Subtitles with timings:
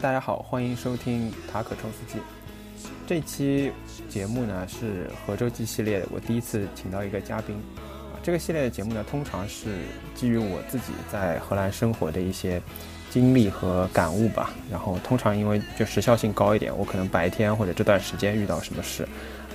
[0.00, 2.18] 大家好，欢迎收听塔可抽司机。
[3.06, 3.70] 这期
[4.08, 7.54] 节目呢是合周记系列，我第一次请到一个嘉宾。
[7.76, 9.68] 啊，这个系列的节目呢，通常是
[10.14, 12.62] 基于我自己在荷兰生活的一些
[13.10, 14.54] 经历和感悟吧。
[14.70, 19.02] 然后通常因为就时效性高一点，我可能白天或者这段时间遇到什么事，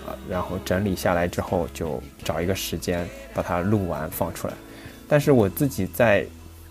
[0.06, 4.54] 啊，然后整理下来之后，就找一个时间把它录完放出来。
[5.08, 6.24] 但是我自己在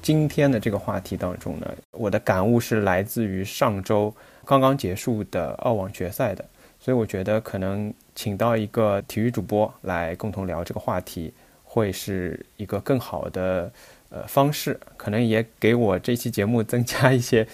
[0.05, 6.45] 今天的这个话题当中呢，我的感悟是来自于上周刚刚结束的澳网决赛的，
[6.79, 11.33] 所以我觉得可能请到一个体育主播来共同聊这个话题，
[11.63, 13.73] 会是一个更好的
[14.11, 17.49] 呃方式，可能也给我这期节目增加一些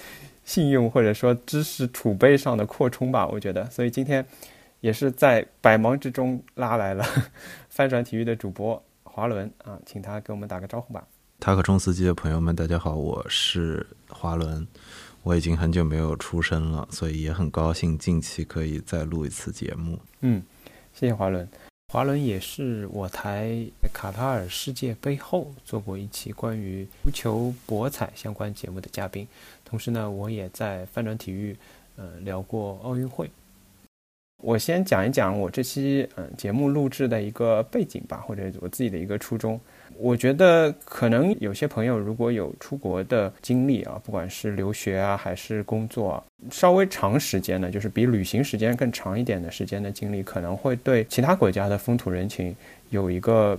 [0.45, 3.29] 信用或者说知识储备上的扩充吧。
[3.29, 4.27] 我觉得，所以今天
[4.81, 7.07] 也是在百忙之中拉来了
[7.71, 8.83] 翻转体育的主播。
[9.05, 11.07] 华伦啊，请他给我们打个招呼吧。
[11.41, 14.67] 塔可冲司机的朋友们，大家好，我是华伦。
[15.23, 19.99] 我已经很久没有出声了，所以也很高兴近期可以再录一次节目。
[20.21, 20.43] 嗯，
[20.93, 21.49] 谢谢华伦。
[21.91, 29.27] 华伦也是我台卡塔尔世界杯后做过一期关于足球博彩相关节目的嘉宾，
[29.65, 31.57] 同时呢，我也在翻转体育
[31.97, 33.31] 呃聊过奥运会。
[34.43, 39.59] 我先讲一讲我这期嗯节目录制的一个背景吧，或者我自己的一个初衷。
[39.99, 52.55] 我觉得可能有些朋友如果有出国的经历啊，不管是留学啊还是工作，稍微长时间的，就是比旅行时间更长一点的时间的经历，可能会对其他国家的风土人情
[52.91, 53.59] 有一个。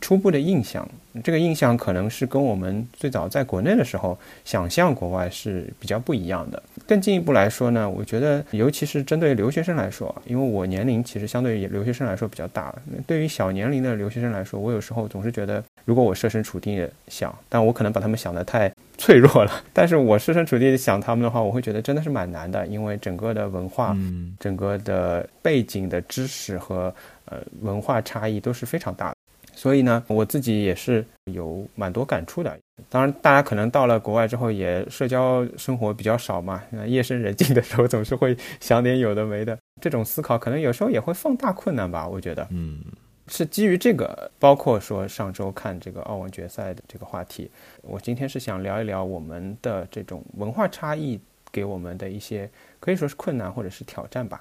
[0.00, 0.88] 初步的印象，
[1.22, 6.62] 这个印象可能是跟我们最早在国内的时候想象国外是比较不一样的。
[6.86, 12.74] 更进一步来说呢，我觉得，尤其是针对留学生来说，因为我年龄其实相对于留学生来说比较大，
[13.06, 19.52] 对于小年龄的留学生来说，我有时候总是觉得，如果我设身处地想，但我可能把他们想得太脆弱了。
[19.72, 23.96] 但是我设身处地想他们的话，我会觉得真的是蛮难的，因为整个的文化、
[24.40, 26.94] 整个的背景的知识和
[27.26, 29.17] 呃文化差异都是非常大的。
[29.58, 32.58] 所以呢，我自己也是有蛮多感触的。
[32.88, 39.58] 当然，大家可能到了国外之后，也社交生活比较少嘛，那夜深人静的时候，总是会想点有的没的。
[39.80, 42.06] 这种思考可能有时候也会放大困难吧。
[42.06, 42.78] 我觉得，嗯，
[43.26, 47.50] 是基于这个，包括说上周看这个澳网决赛的这个话题，
[47.82, 51.18] 我今天是想聊一聊我们的这种文化差异
[51.50, 52.48] 给我们的一些
[52.78, 54.40] 可以说是困难或者是挑战吧。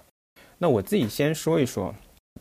[0.60, 1.92] 那我自己先说一说，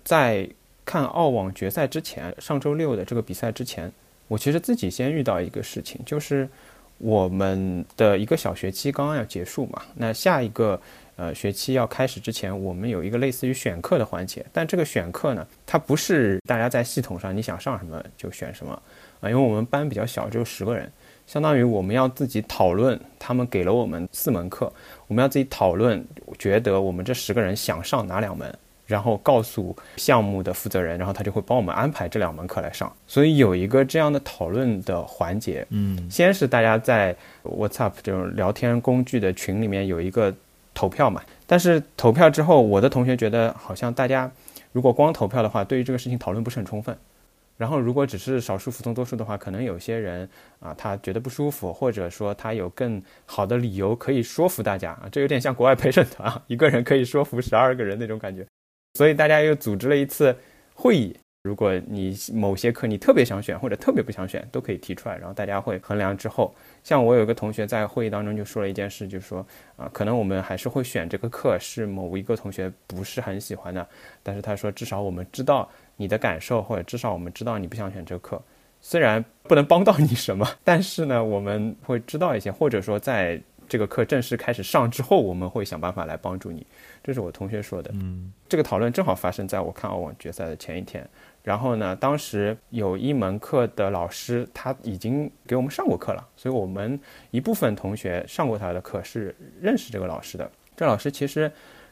[0.05, 0.47] 在。
[0.87, 3.93] 看澳网决赛之前，上周六的这个比赛之前，
[4.29, 6.49] 我其实自己先遇到一个事情，就是
[6.99, 10.81] 我们的一个小学期刚刚要结束嘛，那下一个
[11.17, 18.73] 呃学期要开始之前，我们有一个类似于选课的环节，但这个选课呢，它不是大家在系统上你想上什么就选什么
[19.21, 20.91] 啊，因为我们班比较小，只有十个人，
[21.27, 24.73] 相当于我们要自己讨论，他们给了我们四门课，
[25.09, 26.07] 我们要自己讨论，
[26.39, 28.57] 觉得我们这十个人想上哪两门。
[28.87, 32.91] 然后告诉项目的负责人，然后他就会帮我们安排这两门课来上。
[33.07, 40.35] 所以有一个这样的讨论的环节，嗯，先是大家在 WhatsApp 这种聊天工具的群里面有一个
[40.73, 41.21] 投票嘛。
[41.47, 44.31] 但是投票之后，我的同学觉得好像大家
[44.73, 46.97] 如果光投票的话，对于这个事情讨论不是很充分。
[47.57, 50.29] 然后如果只是少数服从多数的话，可能有些人
[50.61, 58.47] 啊他觉得不舒服，或者说他有更好的理由可以说服大家啊，这有点像国外陪审团啊，一个人可以说服十二个人那种感觉。
[58.97, 60.35] 所以大家又组织了一次
[60.75, 61.15] 会议。
[61.43, 66.53] 如果你某些课你特别想选或者特别不想选，都可以提出来，然后大家会衡量之后。
[66.83, 69.47] 像我有一个同学在会议当中就说了一件事，就是说
[69.77, 73.87] 啊，可能我们还是会选这个课，是某一个同学不是很喜欢的。
[74.23, 78.43] 但是他说，至少我们知道你的感受，或者至少我们知道你不想选这个课。
[78.81, 83.41] 虽然不能帮到你什么，但是呢，我们会知道一些，或者说在。
[83.69, 86.67] 这个课正式开始上之后，我们会想办法来帮助你。
[87.03, 87.91] 这是我同学说的。
[87.95, 91.09] 嗯，这个讨论正好发生在我看澳网决赛的前一天。
[91.43, 96.99] 然后呢，当时有一门课的老师他已经给我们上过课了，所以我们
[97.31, 100.51] 一部分同学上过他的课，是认识这个老师的。
[100.77, 101.51] 这老师其实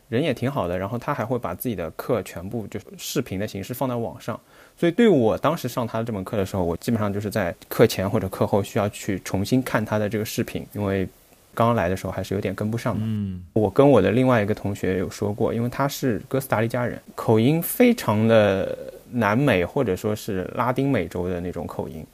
[0.08, 4.38] 人也挺好的，然后他还会把自己的课全部就是视频的形式放到网上。
[4.76, 11.08] 所以对我当时上他的这门课的时候，我基本上就是在课前或者课后需要去重新看他的这个视频，因为。
[11.54, 13.00] 刚来的时候还是有点跟不上的。
[13.04, 18.76] 嗯，我跟我的另外一个同学有说过，因为他是哥斯达黎加人，口音非常的
[19.10, 22.04] 南美或者说是拉丁美洲的那种口音。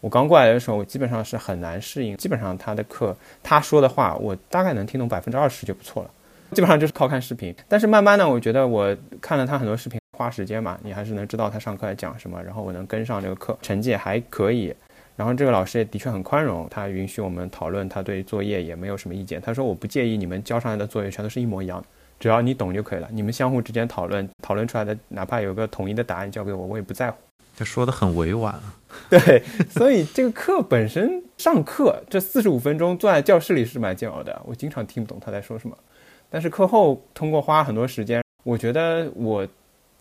[0.00, 2.16] 我刚过来的时候，我基本上是很难适应。
[2.16, 6.10] 基本上他的课，他说的话，我大概能听懂百分之二十就不错了。
[6.52, 7.54] 基本上就是靠看视频。
[7.68, 14.74] 但是慢慢的，我觉得我看了他很多视频，花时间嘛，你还是能知道他上课在讲什么，然后我能跟上这个课，成绩还可以。
[15.20, 19.38] 然后这个老师也的确很宽容，他允许我们讨论，他对作业也没有什么意见。
[19.38, 21.86] 他说我不介意你们交上来的作业全都是一模一样的，
[22.18, 23.08] 只要你懂就可以了。
[23.12, 27.18] 你们相互之间讨论，讨论出来的哪怕有个统一的答案交给我，我也不在乎。
[27.54, 28.58] 他说的很委婉。
[29.10, 35.76] 对， 所以这个课本身上课这四十五分钟坐在教室里是蛮煎熬的，我经常听不懂他在说什么。
[36.30, 39.46] 但是课后通过花很多时间，我觉得我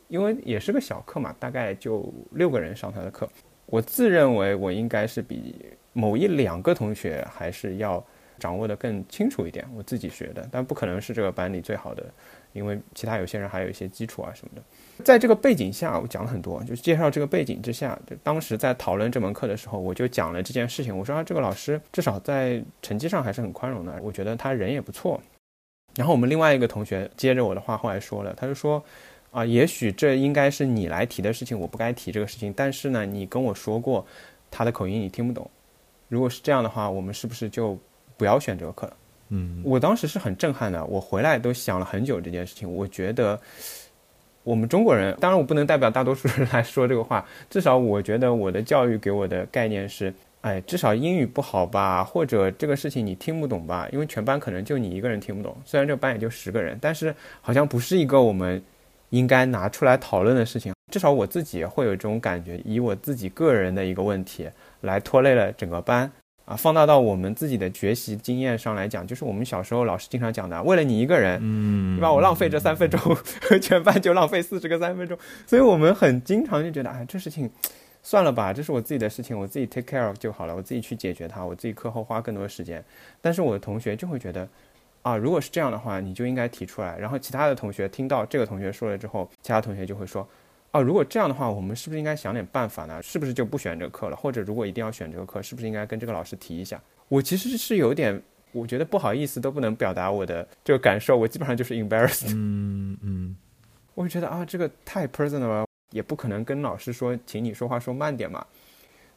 [0.07, 3.27] 因为也是个小课嘛，大概就六个人上他的课。
[3.69, 5.55] 我自认为我应该是比
[5.93, 8.03] 某一两个同学还是要
[8.39, 12.03] 掌握的更清楚一点，我自己学的，但不可能是这个班里最好的，
[12.53, 15.03] 因为其他有些人还有一些基础啊什么的。
[15.03, 20.97] 在这个背景下，我讲了很多，就是介绍这个背景之下，就当时在讨论这门课的时候，我就讲了这件事情。
[20.97, 25.21] 我说啊，这个老师至少在成绩上还是很宽容的，我觉得他人也不错。
[25.95, 28.83] 然后我们另外一个同学接着我的话后来说了，他就说。
[29.31, 32.51] 啊，也许这应该是你来提的事情，我不该提这个事情。
[32.57, 34.03] 但是呢，你跟我说过，
[34.49, 35.47] 他的口音你听不懂。
[36.07, 37.77] 如果是这样的话，我们是不是就
[38.17, 38.93] 不要选这个课了？
[39.29, 42.67] 嗯，我当时是很震撼的，我回来都想了很久这件事情。
[42.73, 43.39] 我觉得
[44.41, 50.11] 我们中国人，当然我不能代表大多数人来说这个话，至少我觉得我的教育给我的概念是，
[50.41, 55.55] 哎，至少英语不好吧，或者这个事情你听不懂吧，因为全班可能就你一个人听不懂。
[55.63, 58.59] 虽然这个班也就十个人，但是好像不是一个我们。
[59.09, 64.49] 应该拿出来讨论的事情，至少我自己会有这种感觉，以我自己个人的一个问题
[64.81, 66.11] 来拖累了整个班
[66.45, 66.55] 啊。
[66.55, 72.11] 放大到我们自己的学习经验上来讲，就是我们小时候老师经常讲的，为了你一个人，嗯，对吧？
[72.11, 72.99] 我浪费这三分钟，
[73.61, 75.17] 全班就浪费四十个三分钟。
[75.45, 77.49] 所以我们很经常就觉得，哎，这事情
[78.03, 82.83] 算了吧，这是我自己的事情，我自己 take care of 就好了，我自己去解决它，我自己课后花更多的时间。
[83.21, 84.47] 但是我的同学就会觉得。
[85.09, 86.95] 啊，如果是这样的话，你就应该提出来。
[86.99, 90.27] 然后其他的同学听到这个同学说了之后，其他同学就会说
[90.69, 93.01] ：“啊，如果这样的话，我们是不是应该想点办法呢？
[93.01, 94.15] 是不是就不选这个课了？
[94.15, 96.79] 或者如果一定要选这个课，是不是应该跟这个老师提一下？”
[97.09, 98.21] 我其实是有点，
[98.51, 102.27] 我觉得不好意思都不能表达我的这个感受，我基本上就是 embarrassed。
[102.35, 103.35] 嗯嗯，
[103.95, 108.45] 我就觉得啊，这个太 personal 了，也不可能跟老师说，请你说话说慢点嘛。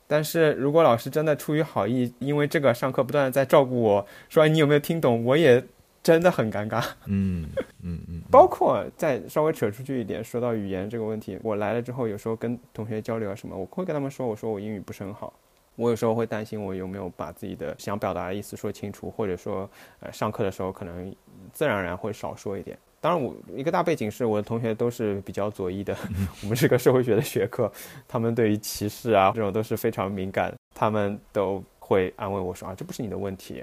[0.06, 5.62] 但是如果老师真的出于好意，因为这个上课不断的在照顾我，说你有没有听懂，我也。
[6.02, 7.48] 真的很尴尬，嗯
[7.82, 15.32] 嗯嗯，包括再稍微扯出去一点，说到语言这个问题，我来了之后，有时候跟同学交流啊什么，我会跟他们说，我说我英语不是很好，
[15.76, 19.70] 我有时候会担心我有没有把自己的想表达的意思说清楚，或者说，
[20.00, 21.14] 呃，上课的时候可能
[21.52, 22.76] 自然而然会少说一点。
[23.00, 25.96] 当然，我一个大背景是我的同学都是比较左翼的，
[26.42, 27.70] 我们是个社会学的学科，
[28.08, 33.62] 他们对于歧视啊这种都是非常敏感，他们都会安慰我说啊，这不是你的问题。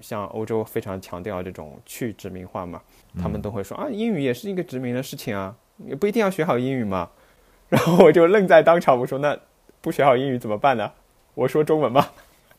[0.00, 2.82] 像欧洲非常强调这种去殖民化嘛，
[3.20, 7.10] 他们都会说啊，英语也是一个殖民的事情啊，也不一定要学好英语嘛。
[7.68, 9.38] 然后我就愣在当场，我说那
[9.80, 10.90] 不学好英语怎么办呢？
[11.34, 12.08] 我说中文嘛。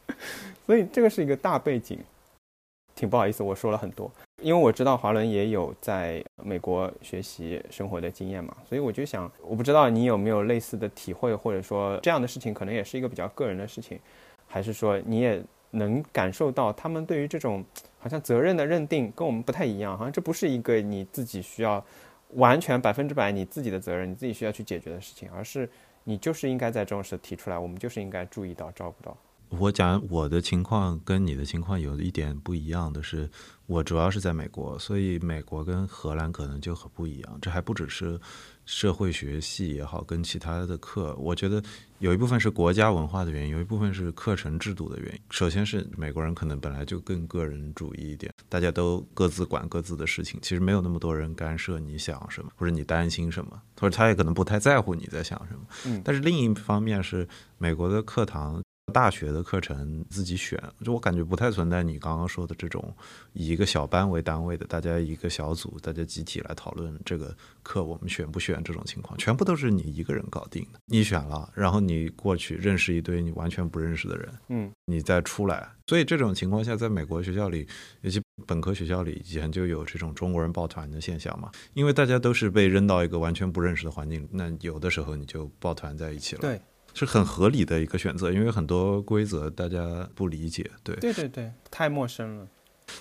[0.68, 1.98] 所以这个是一个大背景，
[2.94, 14.00] 挺不好意思，我说了很多，因为我知道华伦也有在美国学习生活的经验嘛，所以我就想，我不知道你有没有类似的体会，或者说这样的事情可能也是一个比较个人的事情，
[14.48, 15.42] 还是说你也。
[15.72, 17.64] 能感受到他们对于这种
[18.00, 21.84] 好像责任的认定跟我们不太一样，好像这不是一个你自己需要
[22.32, 25.70] 完全百分之百你自己的责任，你自己需要去解决的事情，而是
[26.04, 29.16] 你就是应该在这种时提出来，我们就是应该注意到照顾到。
[29.50, 33.30] 我讲我的情况跟你的情况有一点不一样的是，
[33.66, 37.40] 我主要是在美国，所以美国跟荷兰可能就很不一样。
[37.42, 38.20] 这还不只是。
[38.66, 41.60] 社会学系也好，跟其他的课，我觉得
[41.98, 45.20] 有一部分是国家文化的原因，有一部分是课程制度的原因。
[45.32, 55.62] 首先是美国人可能本来就更个人主义一点，大家都各自管各自的事情，其实没有那么多人干涉你想什么，或者你担心什么，或者他也可能不太在乎你在想什么。
[55.88, 57.28] 嗯，但是另一方面是
[57.58, 58.62] 美国的课堂。
[58.90, 62.94] 大学的课程自己选，就我感觉不太存在你刚刚说的这种
[63.34, 70.80] 以一个小班为单位的，大家一个小组，大家集体来讨论这个课我们选不选这种情况，全部都是你一个人搞定的。
[70.86, 75.70] 你选了，然后你过去认识一堆你完全不认识的人，嗯，你再出来。
[75.88, 77.68] 所以这种情况下，在美国学校里，
[78.02, 86.42] 尤其本科学校里，以前就有这种中国人抱团的现象嘛，因为大家都是被扔到一个完全不认识的环境，那有的时候你就抱团在一起了。
[86.42, 86.62] 对。
[86.94, 92.48] 是很合理的一个选择，因为很多规则大家不理解，对对对对，太陌生了。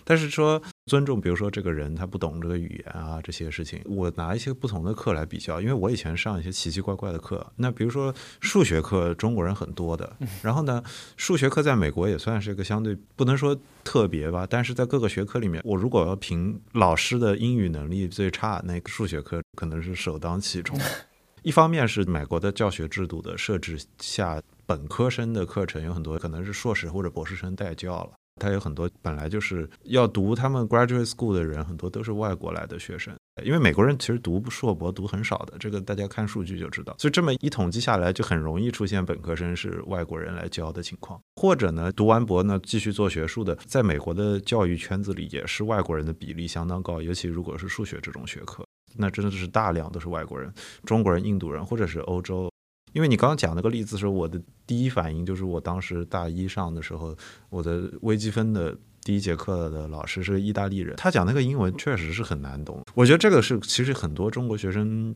[0.04, 10.83] 但是说尊重，比如说这个人他不懂这个语言啊，这些事情，我拿一些不同的课来比较，因为我以前上一些奇奇怪怪的课，那比如说数学课，中国人很多的，然后呢，
[11.16, 20.78] 数学课在美国也算是一个相对不能说特别吧，但是在各个学科里面，我如果要凭老师的英语能力最差，那个数学课可能是首当其冲。
[21.49, 28.11] 一方面是美国的教学制度的设置下本科生的课程有很多可能是硕士或者博士生代教了。
[28.38, 33.17] 他有很多本来就是要读他们 graduate school 的人，很多都是外国来的学生。
[33.43, 36.95] 因为美国人其实读硕博读很少的，这个大家看数据就知道。
[36.99, 48.62] 所以这么一统计下来，就很容易出现本科生是外国人来教的情况，或者呢，读完博呢继续做学术的，在美国的教育圈子里也是外国人的比例相当高，尤其如果是数学这种学科，
[48.97, 50.52] 那真的是大量都是外国人，
[50.85, 52.50] 中国人、印度人或者是欧洲。
[52.92, 57.16] 因为你刚刚讲那个例子时候，我的第一反应就是我当时大一上的时候，
[57.50, 58.76] 我的微积分的。
[59.04, 62.85] 第一节课的老师是意大利人，他讲那个英文确实是很难懂。
[62.95, 65.14] 我觉得这个是其实很多中国学生，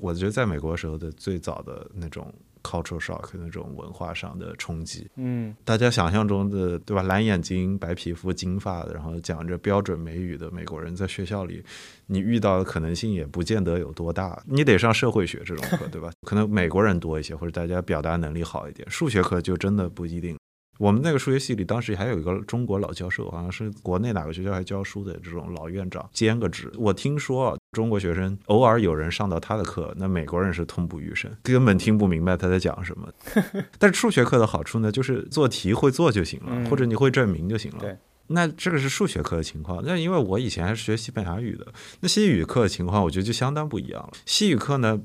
[0.00, 2.32] 我觉得在美国时候的最早的那种
[2.62, 5.06] cultural shock 那种文化上的冲击。
[5.16, 7.02] 嗯，大家想象中的对吧？
[7.02, 11.62] 蓝眼睛、白皮肤、金发的，然后讲着标准美语的美国人，在学校里
[12.06, 14.42] 你遇到的可能性也不见得有多大。
[14.46, 16.10] 你得上社会学这种课，对吧？
[16.22, 18.88] 可能美国人多一些，或者大家表达能力好一点。
[18.90, 20.36] 数学课就真的不一定。
[20.78, 26.72] 我们那个数学系里，当时还有一个中国老教授，好像是国内哪个学校还教书的这种老院长兼个职。
[26.76, 33.08] 我听说中国学生偶尔有人上到他的课，那美国人是痛不欲生，根本听不明白他在讲什么。
[33.78, 37.78] 但是数学课的好处呢，就是做题会做就行了，或者你会证明就行了。
[37.80, 39.82] 对，那这个是数学课的情况。
[39.84, 41.66] 那因为我以前还是学西班牙语的，
[42.00, 44.10] 那西语课的情况，我觉得就相当不一样了。
[44.26, 45.00] 西语课呢？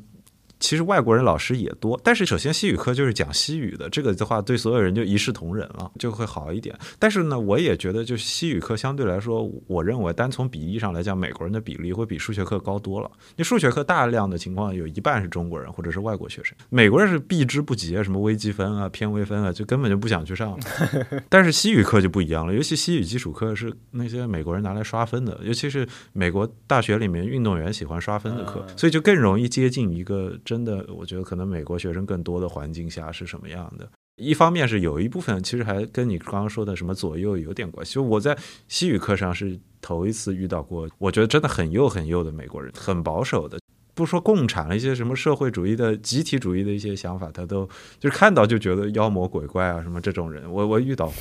[0.60, 6.78] 其实外国人老师也多，但是首先西语课就是讲西语的，这个的话对所有人就一视同仁了，就会好一点。
[7.00, 13.10] 但是呢，我也觉得就是西语课相对来说，我认为单从比例上来讲，美国人的比例会比数学课高多了。
[13.38, 20.60] 你数学课大量的情况有一半是中国人或者是外国学生，美国人是避之不及啊，什么微积分啊、偏微分啊，就根本就不想去上。
[21.30, 30.38] 但是西语课就不一样了，尤其西语基础课是那些美国人拿来刷分的，尤其是美国大学里面运动员喜欢刷分的课，所以就更容易接近一个。
[30.50, 33.88] 真的，我觉得可能美国学生更多的环境下是什么样的？
[34.16, 37.94] 一方面是有一部分其实还跟你刚刚说的什么左右有点关系。
[37.94, 38.36] 就我在
[38.68, 43.60] 西语课上是头一次遇到过，我觉得真的很右很右的美国人，很保守的，
[43.94, 51.18] 不说共产了一些什么社会主义的集体主义的一些想法，他都就是看到就觉得妖魔鬼怪啊什么这种人，我我遇到过。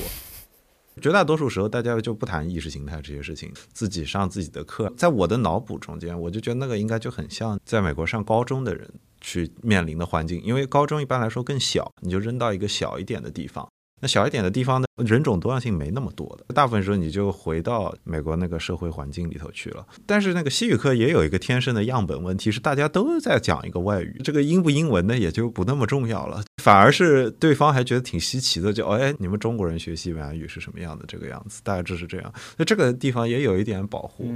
[1.02, 4.92] 绝大多数时候，大家就不谈意识形态这些事情，自己上自己的课。
[4.96, 8.90] 在我的脑补中间，我就觉得那个应该就很像在美国上高中的人
[9.20, 13.68] 去面临的环境，因为高中一般来说更小，你就扔到一个小一点的地方。
[14.00, 19.86] 那小一点的地方呢，人种多样性没那么多的，大部分时候你就回到美国那个社会环境里头去了。
[20.06, 32.32] 但是那个西语课也有一个天生的样本问题，是大家都在讲一个外语，这个英不英文呢也就不那么重要了，反而是对方还觉得挺稀奇的，就哎，你们中国人学西班牙语是什么样的这个样子，大致是这样。
[32.56, 34.34] 那这个地方也有一点保护，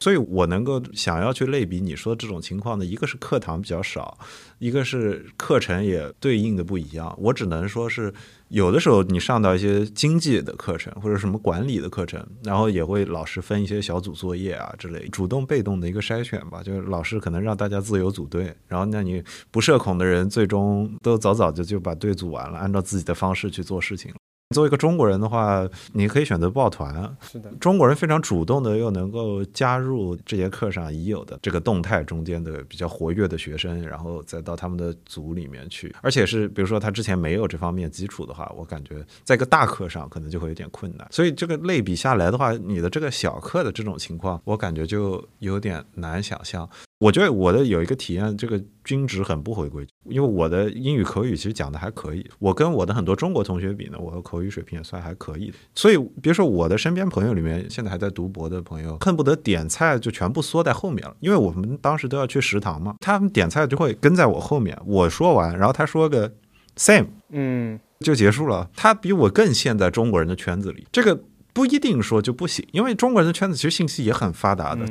[0.00, 4.18] 所以我能够想要去类比你说这种情况呢，一个是课堂比较少，
[4.58, 7.16] 一个是课程也对应的不一样。
[7.18, 8.12] 我只能说是。
[8.52, 24.12] 有的时候你上到一些经济的课程或者什么管理的课程，然后也会老师分一些小组作业啊之类，主动被动的一个筛选吧，就是老师可能让大家自由组队，然后那你不社恐的人最终都早早就就把队组完了，按照自己的方式去做事情。
[24.52, 27.16] 作为一个中国人的话，你可以选择抱团。
[27.20, 35.94] 是的，中国人非常主动的，又能够加入这节课上已有的这个动态中间的比较活跃的学生，然后再到他们的组里面去。
[36.02, 41.06] 而且是，比如说他之前没有这方面基础的话，我感觉在一个大课上可能就会有点困难。
[41.10, 46.68] 所以这个类比下来的话，你的这个小课的这种情况，我感觉就有点难想象。
[47.02, 55.52] 我觉得我的有一个体验，这个均值很不回归，因为我的英语口语其实讲的还可以，我跟我的很多中国同学比呢，我的口语水平也算还可以。
[55.74, 66.32] 所以别说我的身边朋友里面，现在还在读博的朋友，恨不得点菜就全部缩在后面了，因为我们当时都要去食堂嘛，他们点菜就会跟在我后面，我说完，然后他说个
[66.76, 68.70] same，嗯，就结束了。
[68.76, 71.20] 他比我更陷在中国人的圈子里，这个
[71.52, 74.86] 不一定说就不行，因为中国人的圈子其实信息也很发达的。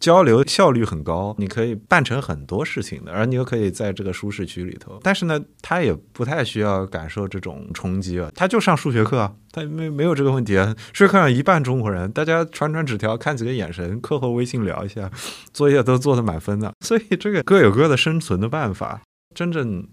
[0.00, 4.98] 交流效率很高，你可以办成很多事情的，而你又可以在这个舒适区里头。
[5.02, 10.74] 但是呢，他也不太需要感受这种冲击啊，他就上数学课啊，他没没有这个问题啊。
[10.92, 15.10] 数学课上一半中国人，大家传传纸条，看几个眼神，课后微信聊一下，
[15.52, 16.72] 作业都做的满分的。
[16.80, 19.02] 所以这个各有各的生存的办法。
[19.34, 19.86] 真正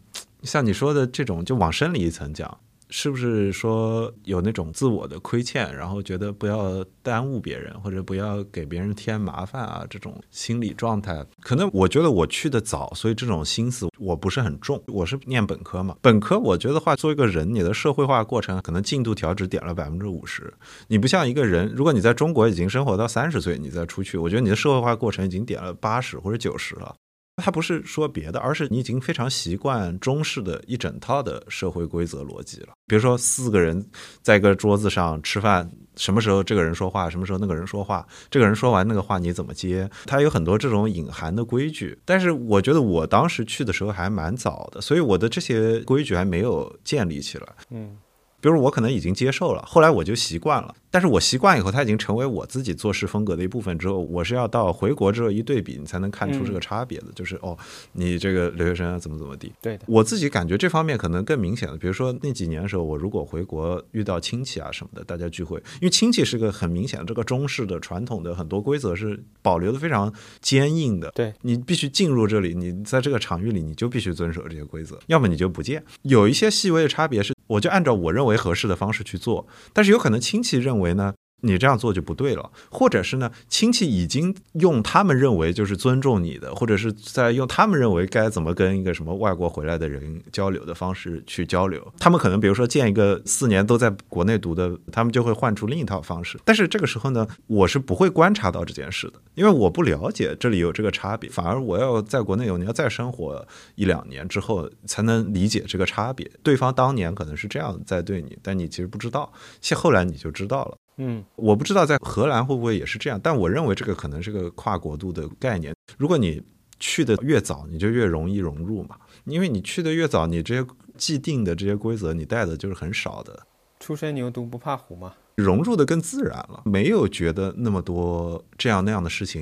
[0.44, 2.58] 像你说的这种，就往深里一层讲。
[2.90, 9.86] 是不是说有那种自我的亏欠，然后觉得不要耽误别人，或者不要给别人添麻烦啊？
[9.90, 14.82] 这种心理状态，可能我觉得我去的早，所以这种心思我不是很重。
[14.88, 20.52] 我是念本科嘛，本科我觉得话，做一个人，你的社会化过程可能进度条只点了百分之五十。
[20.88, 26.96] 你不像一个人，如果你在中国已经生活到三十岁，你再出去，我觉得你的社会化过程已经点了八十或者九十了。
[27.40, 32.70] 他不是说别的，而是你已经非常习惯中式的一整套的社会规则逻辑了。
[32.88, 33.86] 比如说四个人
[34.22, 41.98] 在一个桌子上吃饭，什么时候这个人说话，什么时候那个人说话，这个人说完那个话你怎么接，他有很多这种隐含的规矩。
[42.06, 47.48] 但是我觉得我当时去的时候还蛮早的，所以我的这些规矩还没有建立起来。
[47.70, 47.98] 嗯。
[48.42, 50.76] 比如我可能已经接受了，后来我就习惯了。
[50.92, 57.06] 但是我习惯以后，它已经成为我自己做事风格的一部分之后，我是要到回国之后一对比，你才能看出这个差别的。
[57.14, 57.56] 就是哦，
[57.94, 59.54] 你这个留学生怎么怎么地。
[59.62, 61.78] 对的，我自己感觉这方面可能更明显的。
[61.78, 71.12] 比如说那几年的时候，我如果回国遇到亲戚啊什么的，大家聚会，因为亲戚是个很明显的这个中式的传统的很多规则是保留的非常坚硬的。
[71.14, 75.84] 对你必须进入这里，你在这个场域里你就必须遵守这些规则，要么你就不见。
[76.02, 77.36] 有一些细微的差别是。
[77.50, 81.14] 我就按照我认为为合适的方式去做，但是有可能亲戚认为呢？
[81.42, 83.32] 你这样做就不对了，或者是呢？
[83.48, 91.86] 亲戚已经用他们认为就是尊重你的，或者是在用他们认为该怎么跟一个什么外国回来的人交流的方式去交流。
[92.00, 96.40] 他们可能比如说见一个四年都在国内读的，他们就会换出另一套方式。
[96.44, 101.30] 但是这个时候呢，我是不会观察到这件事的，因为我不了解这里有这个差别。
[101.30, 106.30] 反而我要在国内有你要再生活一两年之后，才能理解这个差别。
[106.44, 110.78] 对方当年可能是这样在对你，但你其实不知道，现后来你就知道了。
[111.02, 115.74] 嗯，我不知道在荷兰会不会也是这样，但我认为这个可能是个跨国度的概念。
[115.98, 116.44] 如果你
[116.78, 123.48] 去的越早，你就越容易融入嘛，因为你去的越早，你这些既定的这些规则你带的就是很少的。
[123.80, 129.42] 初生牛犊不怕虎嘛，融入的更自然了，没有觉得那么多这样那样的事情。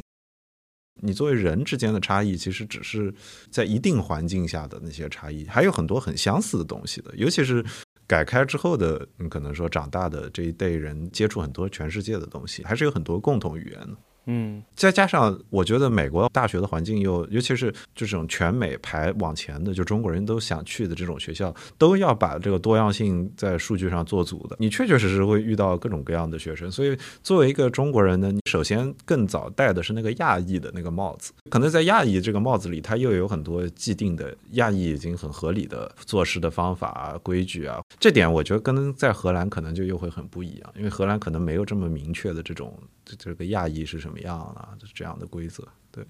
[1.02, 3.12] 你作为人之间的差异，其实只是
[3.50, 7.66] 在一定环境下的那些差异，还有很多很相似的东西的，尤其是。
[8.08, 13.98] 改开之后的，你可能说长大的这一代人接触很多全世界的东西，还是有很多共同语言的。
[14.30, 24.58] 嗯，再加上我觉得美国大学的环境又，尤其是这种全美排往前的，就中国人都想去的这种学校，都要把这个多样性在数据上做足的。
[24.60, 37.80] 你确确实实会遇到各种各样的学生，所以作为一个中国人呢，你首先更早戴的是那个亚裔的那个帽子，可能在亚裔这个帽子里，它又有很多既定的亚裔已经很合理的做事的方法啊、规矩啊。
[37.98, 42.78] 这点我觉得跟在荷兰可能就又会很不一样，因为荷兰可能没有这么明确的这种
[43.18, 44.17] 这个亚裔是什么。
[44.18, 44.70] 怎么样啊？
[44.80, 46.04] 就是这样的规则，对，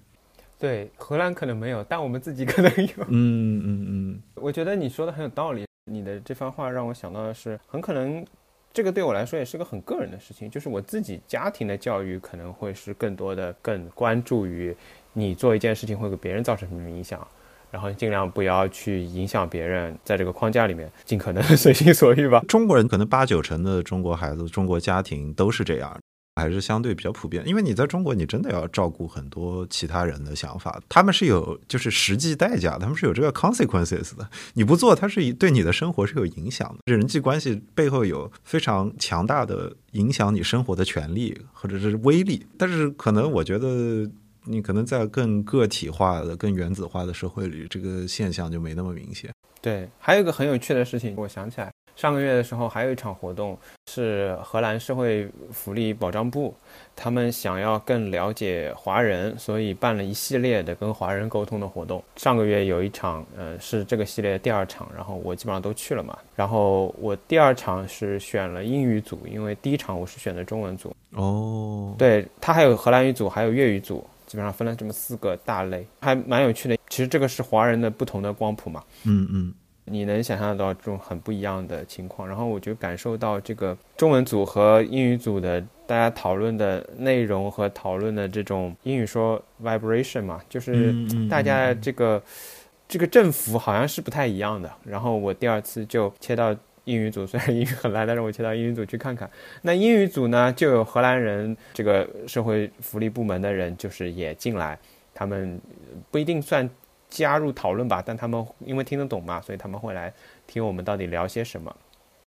[0.58, 3.04] 对，荷兰可能没有，但我们自己可能有。
[3.08, 5.66] 嗯嗯嗯，我觉得你说的很有道理。
[5.90, 8.24] 你的这番话让我想到的是，很可能
[8.72, 14.74] 这个对我来说也是个很个人的事情，就是我自己家庭的教育可能会是更多的更关注于
[15.12, 17.26] 你做一件事情会给别人造成什么影响，
[17.70, 22.44] 然后尽量不要去影响别人，在这个框架里面尽可能随心所欲吧。
[22.46, 25.98] 中国人可能八九成的中国孩子、中国家庭都是这样。
[26.38, 34.28] 还是相对比较普遍，因为你在中国，你真的要照顾很多其他人的想法，他们是有就是实际代价，他们是有这个 consequences 的。
[34.54, 36.92] 你不做，它是对你的生活是有影响的。
[36.92, 42.46] 人际关系背后有非常强大的影响你生活的权利或者是威力。
[42.56, 44.08] 但是可能我觉得，
[44.44, 49.30] 你可能在更个体化的、更原子化的社会里，这个现象就没那么明显。
[49.60, 51.70] 对，还有一个很有趣的事情，我想起来。
[51.98, 53.58] 上个月的时候，还有一场活动
[53.88, 56.54] 是荷兰社会福利保障部，
[56.94, 62.00] 他们想要更了解华人，所以办了一系列的跟华人沟通的活动。
[62.14, 66.16] 上个月有一场，呃，是这个系列的第二场，然后我基本上都去了嘛。
[66.36, 70.94] 然后我第二场是选了英语组，因为第一场我是选的中文组。
[71.14, 76.78] 哦，对，他还有荷兰语组，还有粤语组，基本上分了这么四个大类，还蛮有趣的。
[76.88, 78.84] 其实这个是华人的不同的光谱嘛。
[79.02, 79.52] 嗯嗯。
[79.90, 90.94] 你能想象到这种很不一样的情况，然后我就感受到这个中文组和英语组的大家讨论的内容和讨论的这种英语说 vibration 嘛，就是
[91.28, 92.22] 大家这个
[92.86, 94.70] 这个振幅好像是不太一样的。
[94.84, 99.28] 然后我第二次就切到英语组， 虽然英语很烂，但是我切到英语组去看看。
[99.62, 104.78] 那英语组呢，就有荷兰人这个社会福利部门的人，就是也进来，
[105.14, 105.60] 他们
[106.10, 106.68] 不一定算。
[107.08, 110.12] 加入讨论吧，但他们因为听得懂嘛，所以他们会来
[110.46, 111.74] 听我们到底聊些什么。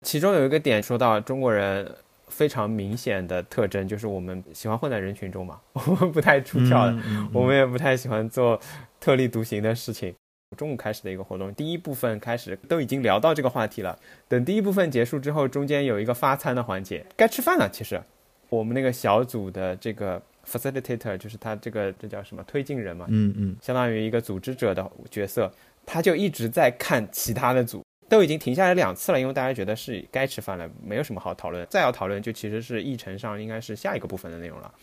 [0.02, 1.90] 其中有一个点说到中国人
[2.28, 6.98] 非常明显的特征，就是我们喜欢混在人群中嘛， 我们不太出挑的，
[7.32, 8.60] 我们也不太喜欢做
[9.00, 10.14] 特立独行的事情。
[10.58, 13.98] 中午开始的一个活动，第一部分开始都已经聊到这个话题了。
[14.28, 17.70] 等第一部分结束之后，中间有一个发餐的环节，该吃饭了。
[17.70, 18.02] 其实
[18.50, 20.22] 我们那个小组的这个。
[20.46, 25.52] Facilitator 就是他这个这叫什么推进人嘛，嗯嗯，相当于一个组织者的角色，
[25.86, 34.74] 他就一直在看其他的组，都已经停下来两次了，因为大家觉得是该吃饭了，没有什么好讨论，再要讨论就其实是议程上应该是下一个部分的内容了，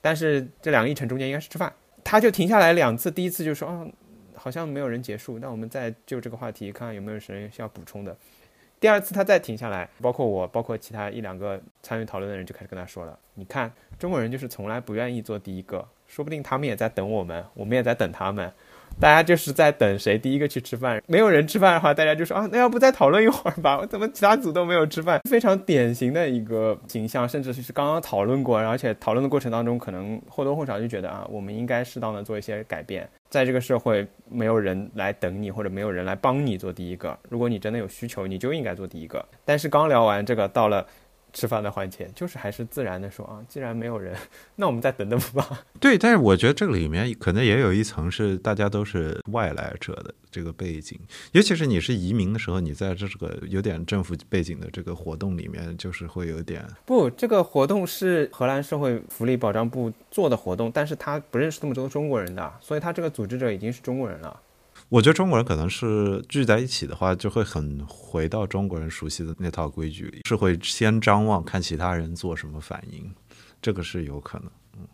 [0.00, 1.72] 但是这两个议程中间应该是吃饭，
[2.04, 3.86] 他就停下来两次，第一次就说啊
[4.34, 8.16] 好像没有人结束，那我们再就这个话题看看有没有谁需要补充的。
[8.78, 18.52] 第二次他再停下来，包括我，包括其他一两个参与讨论的人就开始跟他说了：“你看，中国人就是从来不愿意做第一个，说不定他们也在等我们，我们也在等他们。”
[18.98, 23.78] 大家就是在等谁第一个去吃饭，没有人吃饭的话，大家就说啊，那要不再讨论一会儿吧？
[23.80, 25.20] 我怎么其他组都没有吃饭？
[25.28, 33.08] 非常典型的一个形象，甚至是刚刚讨论过，而且讨论的过程当中，可能或多或少就觉得啊，我们应该适当的做一些改变。
[33.28, 37.18] 在这个社会，没有人来等你，或者没有人来帮你做第一个。
[37.28, 39.22] 如果你真的有需求，你就应该做第一个。
[39.44, 40.86] 但是刚聊完这个，到了。
[41.36, 44.16] 吃饭的环节就是还是自然的说啊，既然没有人，
[44.56, 45.62] 那我们再等等吧。
[45.78, 50.98] 对，但是我觉得这个里面可能也有一层是大家都是外来者的这个背景，
[51.32, 57.10] 尤其是你是移民的时候，你在这个有点政府背景的这个活动里面，就是会有点不。
[57.10, 64.40] 这个活动是荷兰社会福利保障部做的活动，但是他不认识这么多中国人的，所以他这个组织者已经是中国人了。
[64.88, 73.12] 我觉得中国人可能是聚在一起的话，就会很回到中国人熟悉的那套规矩里，是会先张望看其他人做什么反应，
[73.60, 74.48] 这个是有可能。
[74.78, 74.86] 嗯，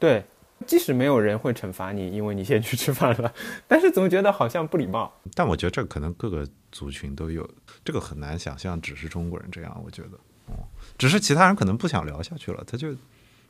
[0.00, 0.24] 对，
[0.66, 3.32] 即使没有人会惩罚你，因为你先去吃饭了，
[3.68, 5.12] 但是总觉得好像不礼貌。
[5.34, 7.48] 但我觉得这可能各个族群都有，
[7.84, 9.82] 这个很难想象只是中国人这样。
[9.84, 10.66] 我觉得，哦，
[10.98, 12.92] 只是其他人可能不想聊下去了，他就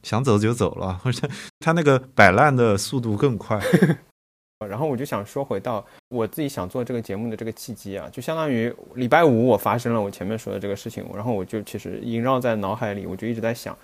[0.02, 1.26] 想走就走了，或者
[1.60, 3.58] 他那个摆烂的速度更快。
[4.66, 13.76] 然后我就想说回到我自己想做这个节目的这个契机啊，就相当于礼拜五我发生了我前面说的这个事情，然后我就其实萦绕在脑海里，我就一直在想，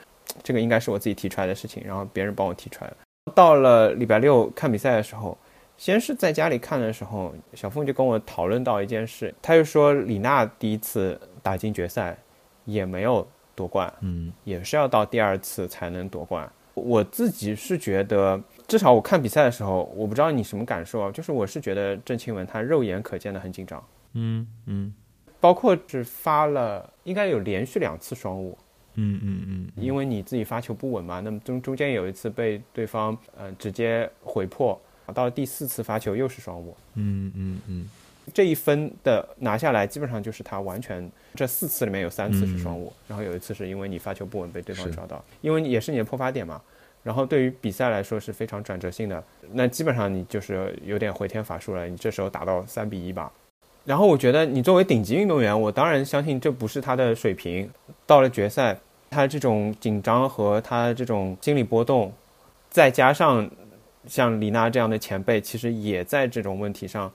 [0.42, 2.96] 这个应该是我自己提出来的事情，然后别人帮我提出来了。
[3.34, 5.36] 到了礼拜六看比赛的时候，
[5.76, 12.16] 先是在家里看的时候，小凤就跟我讨论到一件事，他就说李娜第一次打进决赛
[12.64, 16.50] 也没有夺冠，嗯，也是要到第二次才能夺冠。
[16.74, 18.40] 我自己是觉得。
[18.68, 21.10] 至少我看比赛的时候，我不知道你什么感受啊？
[21.10, 24.92] 就是我是觉得郑钦文他肉眼可见的很紧张，嗯嗯，
[25.40, 28.56] 包括只发了应该有连续两次双误，
[28.96, 34.78] 嗯嗯嗯，因为你自己发球不稳嘛，那么中中间有一次被对方呃直接回破，
[35.14, 37.88] 到了第四次发球又是双误，嗯嗯嗯，
[38.34, 46.60] 这一分的拿下来基本上就是他完全这四次里面有三次是双误，然后有一次是因为你发球不稳被对方抓到，因为也是你的破发点嘛。
[47.08, 51.88] 然后对于比赛来说是非常转折性的，那基本上你就是有点回天乏术了。
[51.88, 53.32] 你这时候打到三比一吧，
[53.86, 57.66] 然后我觉得你作为顶级运动员，我当然相信这不是他的水平。
[58.04, 58.76] 到了决赛，
[59.08, 62.12] 他这种紧张和他这种心理波动，
[62.68, 63.50] 再加上
[64.06, 67.10] 像李娜这样的前辈，其实也在这种问题上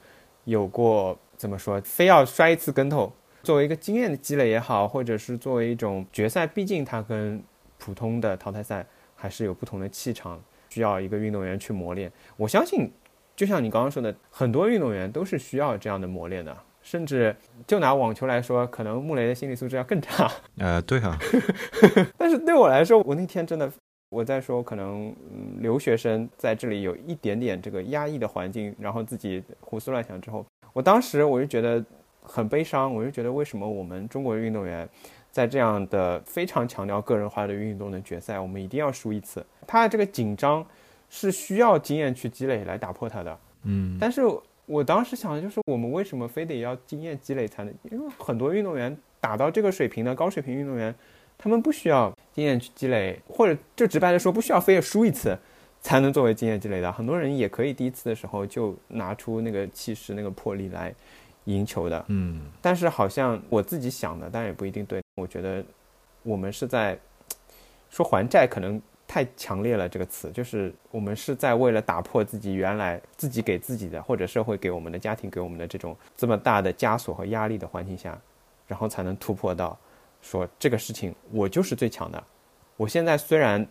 [0.46, 7.40] 有过怎么说，非要摔一次跟头，作为一个经验的积累也好，或者是作为一种决赛，毕竟它跟
[7.78, 8.84] 普通的淘汰赛。
[9.24, 10.38] 还是有不同的气场，
[10.70, 12.12] 需要一个运动员去磨练。
[12.36, 12.92] 我相信，
[13.38, 16.54] 就像你刚刚说的，很多运动员都是需要这样的磨练的。
[16.82, 17.34] 甚至
[17.66, 20.30] 就拿网球来说，可能穆雷的心理素质要更差。
[20.58, 21.18] 呃，对啊。
[22.20, 23.72] 但是对我来说，我那天真的，
[24.10, 25.16] 我在说，可能
[25.62, 31.82] 留学生在这里有一点点这个压抑的环境，然后自己胡思乱想之后，我当时我就觉得
[32.22, 34.86] 很悲伤，我就觉得为什么我们中国的运动员。
[35.34, 39.44] 在这样的非常强调个人化的运动的决赛，我们一定要输一次。
[39.66, 40.64] 他的这个紧张
[41.10, 43.40] 是需要经验去积累来打破他的。
[43.64, 44.22] 嗯，但是
[44.68, 47.74] 我当时想的就是，我们为什么非得要经验积累才能？
[47.90, 50.94] 因为很多运动员打到这个水平的高水平运动员，
[51.36, 55.36] 他们不需要经验去积累，或者就直白的说，不需要非得输一次
[55.82, 56.92] 才能作为经验积累的。
[56.92, 60.94] 很多人也可以第一次的时候就拿出那个气势、那个魄力来。
[61.46, 65.03] 赢球的，嗯，但是好像我自己想的，但也不一定对。
[65.16, 65.64] 我觉得
[66.24, 66.98] 我们是在
[67.90, 69.88] 说还债，可能太强烈了。
[69.88, 78.20] 这个词就是我们是在为了打破自己原来自己给自己的，或者社会给我们的、家庭给我们的这种这么大的枷锁和压力的环境下，
[78.68, 79.78] 然后才能突破到
[80.22, 82.24] 说这个事情我就是最强的。
[82.76, 83.66] 我现在虽然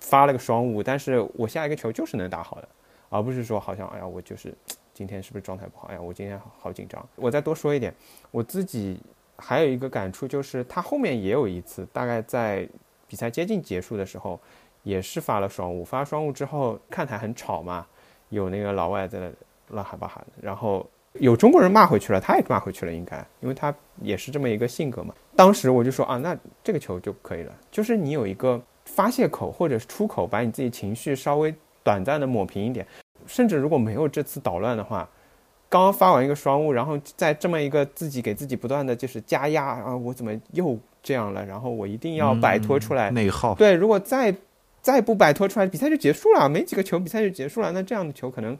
[0.00, 2.68] 发了个双误，但是我下一个球就是能打好的，
[3.10, 4.54] 而不是说好像哎呀我就是。
[4.94, 5.88] 今天是不是状态不好？
[5.88, 7.02] 哎呀，我今天好紧张。
[7.16, 7.92] 我再多说一点，
[8.30, 9.00] 我自己
[9.36, 12.68] 还有一个感触，就是他后面也有一次，大概在
[13.08, 14.40] 比赛接近结束的时候，
[14.82, 15.84] 也是发了双误。
[15.84, 17.86] 发双误之后，看台很吵嘛，
[18.30, 19.30] 有那个老外在那
[19.68, 25.14] 乱喊吧喊，然后有中国人骂回去了，他也骂回去了，应该，因为他也是这么一个性格嘛。
[25.34, 32.86] 当时我就说啊，那这个球就可以了，就是你有一个发泄口或者出口，把你自己情绪稍微短暂的抹平一点。
[33.26, 35.08] 甚至如果没有这次捣乱的话，
[35.72, 41.42] 刚刚发完一个双误，然后在这么一个自己给自己不断的就是加压啊，我怎么又这样了？
[41.46, 43.54] 然后我一定要摆脱出来，内耗。
[43.54, 44.34] 对，如果再
[44.82, 47.72] 再不摆脱出来，比赛就结束了，没几个球，比赛就结束了。
[47.72, 48.54] 那这样的球可能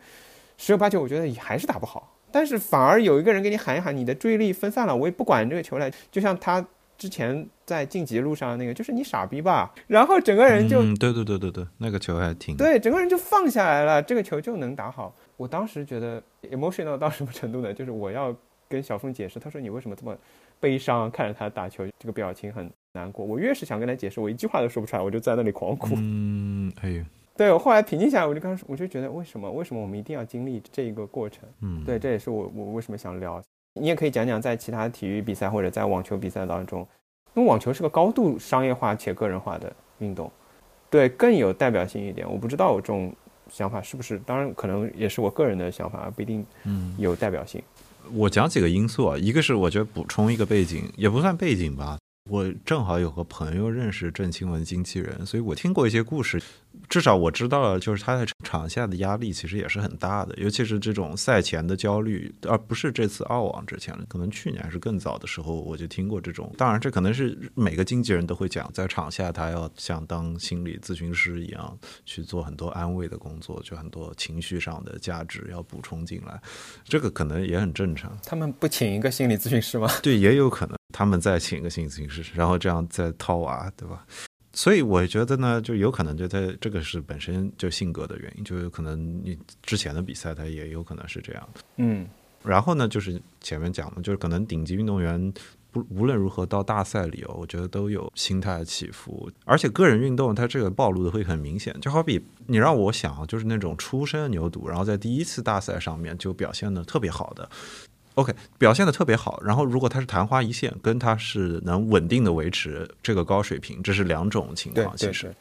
[0.57, 2.14] 十有八九我觉得也还是打不好。
[2.31, 5.90] 但是反而有一个人给你喊一喊，你的注意力分散了，我也不管这个球了。
[6.11, 6.64] 就像他
[6.96, 15.14] 之前在晋级路上那个，就是你傻逼吧，然后整个人就，嗯，对对对对对，那个球还挺对，整个人就放下来了，这个球就能打好。
[15.42, 17.74] 我当时觉得 emotional 到什么程度呢？
[17.74, 18.33] 就是我要
[18.68, 20.16] 跟小凤解释，他说你为什么这么
[20.61, 23.26] 悲伤，看着他打球，这个表情很难过。
[23.26, 25.96] 我越是想跟他解释，我一句话都说不出来，我就在那里狂哭。
[25.96, 27.02] 嗯，哎呦。
[27.37, 31.48] 对我后来平静下来，我就刚我就觉得为什么为什么我们一定要经历这一个过程？
[31.62, 33.42] 嗯，对，这也是我我为什么想聊。
[33.74, 36.87] 你也可以讲讲在其他体育比赛或者在网球比赛当中，
[37.35, 40.31] 因为网球是个高度商业化且个人化的运动，
[40.88, 42.31] 对更有代表性一点。
[42.31, 43.12] 我不知道我这种
[43.53, 47.62] 想法是不是，当然可能也是我个人的想法，不一定嗯有代表性。
[48.12, 51.99] 我讲几个因素啊，一个是我觉得补充一个背景，也不算背景吧。
[52.30, 56.40] 我正好有个朋友认识郑钦文经纪人，所以我听过一些故事。
[56.88, 66.50] 至少我知道了，就是他在场下的压力其实也是很大的，尤其是这种赛前的焦虑，而不是这次澳网之前可能去年还是更早的时候，我就听过这种。
[66.56, 76.40] 当然，这可能是每个经纪人都会讲，在场下他要像当心理咨询师一样去做很多安慰的工作，就很多情绪上的价值要补充进来，
[76.85, 78.16] 这个可能也很正常。
[78.24, 79.90] 他们不请一个心理咨询师吗？
[80.02, 84.05] 对，也有可能他们再请一个心理咨询师，然后这样再套娃，对吧？
[84.55, 91.61] 所以我觉得呢，就有可能就他这个是本身就性格的原因，就有可能你之前的比赛他也有可能是这样的。
[91.76, 92.07] 嗯，
[92.44, 95.33] 然后呢，就是前面讲的，就是可能顶级运动员
[95.70, 101.74] 不无论如何到大赛里哦，我觉得都有心态起伏，而且个人运动它这个暴露的会很明显。
[101.81, 107.48] 就好比你让我想，就是那种初生牛犊，然后在第一次大赛上面就表现的特别好的。
[108.14, 109.40] OK，表现的特别好。
[109.42, 114.94] 然后，如果他是昙花一现，跟他是能稳定的维持这个高水平，这是两种情况。
[114.96, 115.35] 其实，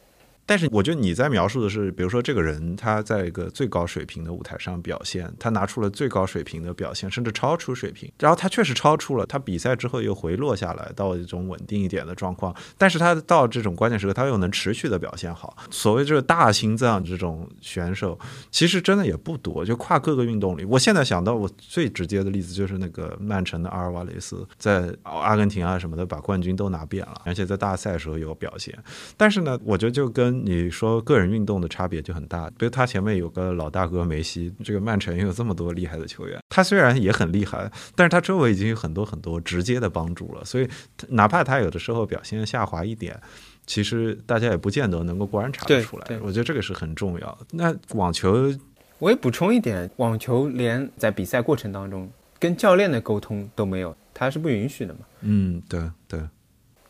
[0.44, 8.10] 但是我觉得你在描述的是，比如说这个人他在一个最高水平的舞台上表现，他拿出了最高水平的表现，甚至超出水平。
[8.18, 12.54] 然后他确实超出了，他比赛之后又回落下来到一种稳定一点的状况。
[12.76, 15.56] 但是他到这种关键时刻，他又能持续的表现好。
[15.70, 18.18] 所谓这个大心脏这种选手，
[18.50, 19.64] 其实真的也不多。
[19.64, 28.76] 就跨各个运动里，我现在想到我最直接的例子就是那个曼城的阿尔瓦雷斯，在阿根廷啊什么的把冠军都拿遍了，而且在大赛时候有表现。
[29.16, 40.68] 但是呢，我觉得就跟你说个人运动的差别就很大，比如他前面有个老大哥梅西，这个曼城有这么多厉害的球员，他虽然也很厉害，但是他周围已经有很多很多直接的帮助了，所以
[41.08, 43.18] 哪怕他有的时候表现下滑一点，
[43.66, 46.06] 其实大家也不见得能够观察得出来。
[46.22, 47.38] 我觉得这个是很重要。
[47.50, 48.52] 那网球，
[48.98, 55.00] 我也补充一点，网球连在比赛过程当中跟教练的沟通都没有，他是不允许的嘛？
[55.20, 56.20] 嗯，对对。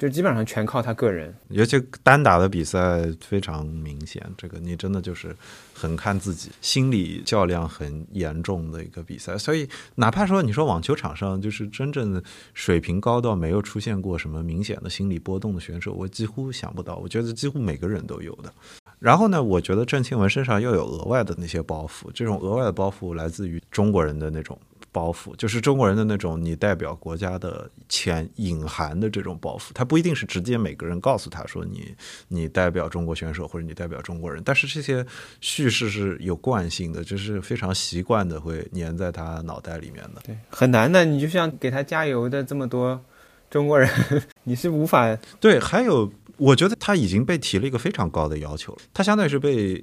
[0.03, 5.33] 就基本上全靠他个人，尤其单打的比赛非常明显，这个你真的就是
[5.73, 9.39] 很看自己，心理较量很严重的一个比赛。
[9.39, 12.21] 所以哪怕说你说网球场上就是真正
[12.53, 16.97] 水平高到没有出现过什么明显的心理波动的选手，我几乎想不到。
[16.97, 18.53] 我觉得几乎每个人都有的。
[18.99, 24.59] 然后呢，我觉得郑钦文身上又有额外的那些包袱，这种额外的包袱来自于中国人的那种。
[24.93, 31.95] 包袱就是中国人的那种，你代表国家的潜隐含的这种包袱，他不一定是直接每个人告诉他说你
[32.29, 35.05] 你代表中国选手或者你代表中国人，但是这些
[35.41, 40.21] 叙事是有惯性的，就是非常习惯的会粘在他脑袋里面的。
[40.25, 41.05] 对，很难的。
[41.07, 43.03] 你就像给他加油的这么多
[43.51, 43.89] 中国人，
[44.45, 45.59] 你是无法对。
[45.59, 49.83] 还有，我觉得他已经被提了一个非常高的要求了，他相当于是被。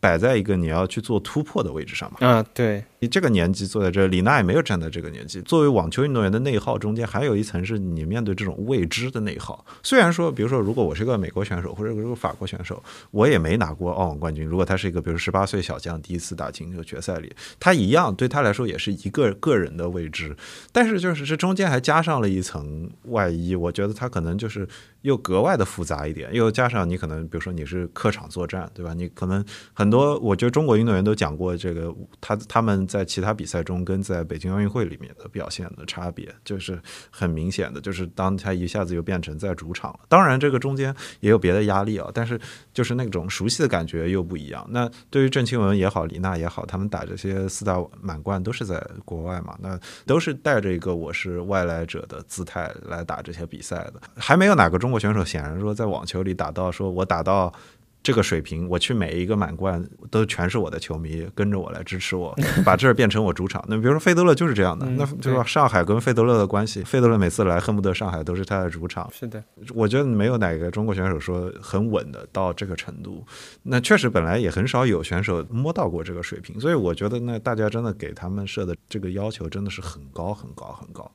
[0.00, 2.26] 摆在一个你要去做突破的位置上嘛？
[2.26, 5.40] 啊，对你这个年纪坐在这，李娜也没有站在这个年纪。
[5.42, 9.64] 作为网球运动员的内耗中间，还有一层是你面对这种未知的内耗。
[9.82, 14.44] 虽然说，比如说，如果我是个美国选手或者是个法国选手，我也没拿过澳网冠军。
[14.44, 20.36] 如果他是一个，比如十八岁小将，第一次打进这个决赛里，他一样对他来说也是一个个人的未知。
[20.72, 24.66] 但是就是这中间还加上了一层外衣，我觉得他可能就是
[25.08, 26.32] 又格外的复杂一点。
[26.32, 28.94] 又加上你可能，比如说你是客场作战，对吧？
[28.94, 29.88] 你可能很。
[29.88, 31.90] 多，我觉得中国运动员都讲过这个，
[32.20, 36.78] 他他们在其他比赛中跟在北京奥运会里面的表现的差别，就是
[37.10, 40.00] 很明显的，就是当他一下子又变成在主场了。
[40.10, 42.38] 当然，这个中间也有别的压力啊，但是
[42.74, 44.62] 就是那种熟悉的感觉又不一样。
[44.68, 54.02] 那对于郑钦文也好，李娜也好，他们打这些四大满贯都是在国外嘛，那都是带着一个我是外来者的姿态来打这些比赛的。
[54.16, 57.52] 还没有哪个中国选手显然说在网球里打到说我打到。
[58.00, 62.34] 这个水平，我去每一个满贯都全是我的球迷跟着我来支持我，
[62.64, 63.62] 把这儿变成我主场。
[63.68, 65.42] 那比如说费德勒就是这样的，那对吧？
[65.42, 69.10] 上海跟费德勒的关系，费德勒每次来恨不得上海都是他的主场。
[69.12, 69.42] 是的，
[69.74, 73.26] 我觉得没有哪个中国选手说很稳的到这个程度。
[73.64, 81.10] 那确实本来也很少有选手摸到过这个水平，所以我觉得那大家真的给他们设的这个要求真的是很高很高很高。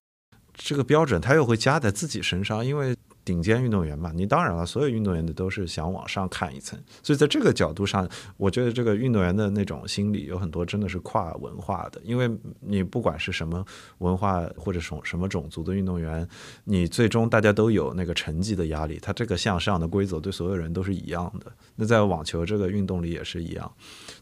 [0.53, 2.95] 这个标准他又会加在自己身上，因为。
[3.25, 8.07] 顶尖运动员嘛，你当然了，所有运动员的都是想往上看一层，所以在这个角度上，
[8.37, 13.65] 我觉得这个运动员的那种心理有很多真的是跨文化的，因为你不管是什么
[13.99, 16.27] 文化或者什什么种族的运动员，
[16.65, 21.51] 你最终大家都有那个成绩的压力，他这个向上的规则对所有人都是一样的。
[21.75, 23.71] 那在网球这个运动里也是一样，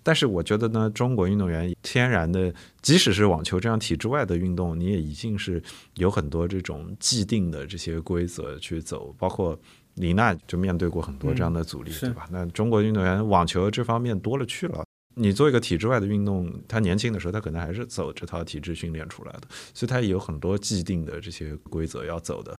[0.04, 5.62] 但是我觉得呢，中国运动员天然的，即使是网球这样体制外的运动，你也已经是
[5.96, 8.82] 有很多这种既定的这些规则去。
[8.82, 9.58] 走，包括
[9.94, 12.28] 李娜就面对过很多这样的阻力，对吧？
[12.32, 14.84] 那中国运动员网球这方面多了去了。
[15.16, 19.42] 你做一个体制外的运动，他年轻的时候他可能还是走这套体制训练出来的，
[19.74, 22.56] 所以他也有很多既定的这些规则要走的。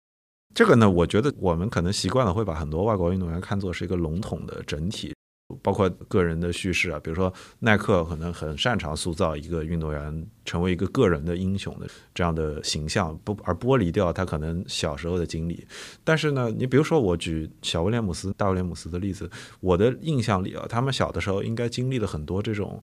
[0.54, 5.14] 这个呢，我觉得我们可能习惯了会把很多外国运动员看作是一个笼统的整体。
[5.62, 15.66] 包括个人的叙事啊，比如说耐克可能很擅长塑造一个运动员成为一个个人的英雄的这样的形象，不而剥离掉他可能小时候的经历。
[16.04, 22.82] 但是呢，你比如说我举小威廉姆斯、大威廉姆斯的例子，我的印象里啊，他们小的时候应该经历了很多这种，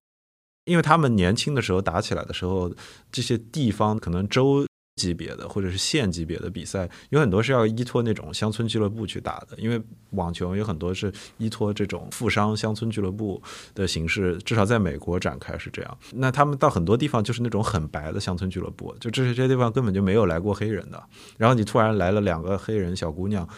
[0.66, 2.72] 因为他们年轻的时候打起来的时候，
[3.10, 4.67] 这些地方可能州。
[4.98, 9.80] 级别的或者是县级别的比赛，有很多是要依托那种乡村俱乐部去打的，因为
[10.10, 13.40] 网球有很多是依托这种富商乡村俱乐部
[13.74, 15.98] 的形式，至少在美国展开是这样。
[16.14, 21.00] 那他们到很多地方就是那种很白的乡村俱乐部，就这些这些地方根本就没有来过黑人的，
[21.36, 23.48] 然后你突然来了两个黑人小姑娘，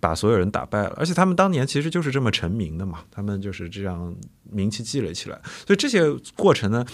[0.00, 4.14] 把所有人打败了，而且他们当年其实就是这么成名的嘛，他们就是这样
[4.50, 6.84] 名气积累起来，所以这些过程呢。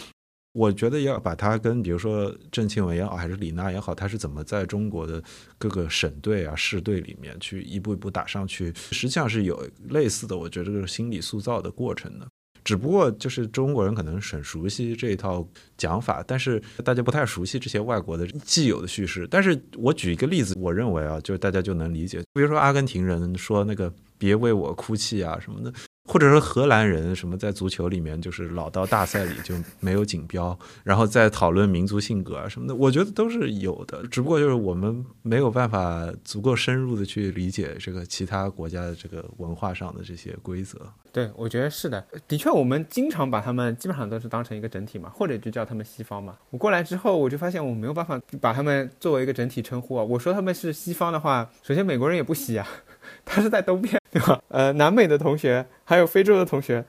[0.57, 5.23] 我觉得要把它跟比如说郑钦文也好，还是李娜也好，他是怎么在中国的
[5.59, 12.27] 各个省队啊、市队里面去一步一步打上去，实际上是有类似的，我觉得这个心理塑造的过程的。
[12.65, 19.29] 只不过就是中国人可能很熟悉这一套讲法，但是大家不太熟悉这些外国的既有的叙事。
[19.31, 22.19] 但是我举一个例子，我认为啊，就是大家就能理解。
[22.33, 25.71] 比如说阿根廷人说那个“别为我哭泣”啊什么的。
[26.07, 40.81] 或者说荷兰人什么在足球里面就是老到大赛里就没有锦标，然后再讨论民族性格啊什么的，我觉得都是有的，只不过就是我们没有办法足够深入的去理解这个其他国家的这个文化上的这些规则。
[41.13, 46.37] 对，我觉得是的，的确我们经常把他们基本上都是当成一个整体嘛，或者就叫他们西方嘛。
[46.51, 50.05] 我过来之后，我就发现我没有办法把他们作为一个整体称呼啊。
[50.05, 52.69] 我说他们是西方的话，首先美国人也不西啊。
[53.25, 54.43] 他是在东边，对吧？
[54.49, 56.85] 呃，南美的同学还有非洲的同学，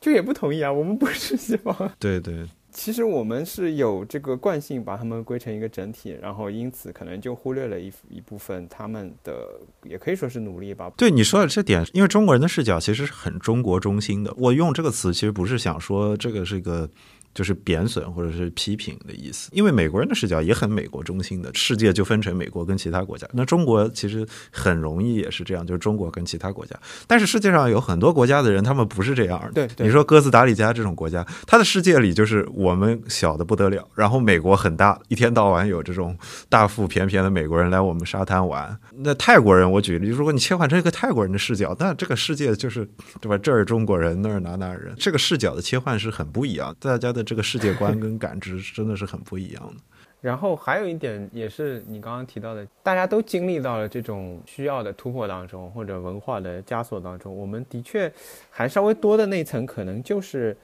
[0.00, 0.72] 就也不同意啊。
[0.72, 1.74] 我们不是西方。
[1.98, 9.46] 对对，其实我们是有这个惯性，把他们归成一个整体，然后因此可能就忽略了一一部分他们的，
[9.84, 10.90] 也可以说是努力吧。
[10.96, 14.32] 对你说的这点，因为中国人的视角其实是很中国中心的。
[14.36, 16.88] 我用这个词其实不是想说这个是一个。
[17.32, 23.26] 就是贬损或者是批评的意思，因为美国人的视角也很美国中心的，世界就分成美国跟其他国家。
[23.32, 26.76] 那中国其实很容易也是这样，就是中国跟其他国家。
[27.06, 29.66] 但是世界上有很多国家的人，他们不是这样的。
[29.66, 36.16] 对，你说哥斯达黎加这种国家，他的世界里就是我们小的不得了，然后美国很大，一天到晚有这种
[36.48, 38.76] 大腹便便的美国人来我们沙滩玩。
[38.96, 42.84] 那泰国人，我举例，如果你切换成一个泰国人的视角，那这个世界就是
[43.20, 43.38] 对吧？
[43.38, 47.19] 这儿中国人，那儿哪哪人，这个视角的切换是很不一样，大家的。
[47.22, 49.80] 这个世界观跟感知真的是很不一样的。
[50.20, 57.34] 然后还有一点也是你刚刚提到的，大家都经历到了这种需要的突破当中，或者文化的枷锁当中。
[57.34, 58.12] 我们的确
[58.50, 60.54] 还稍微多的那层，可能就是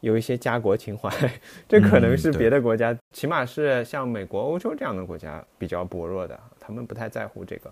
[0.00, 1.10] 有一些家国情怀。
[1.68, 7.70] 这可能是别的国家，起码是像美国、欧洲这样的国家比较薄弱的，他们不太在乎这个。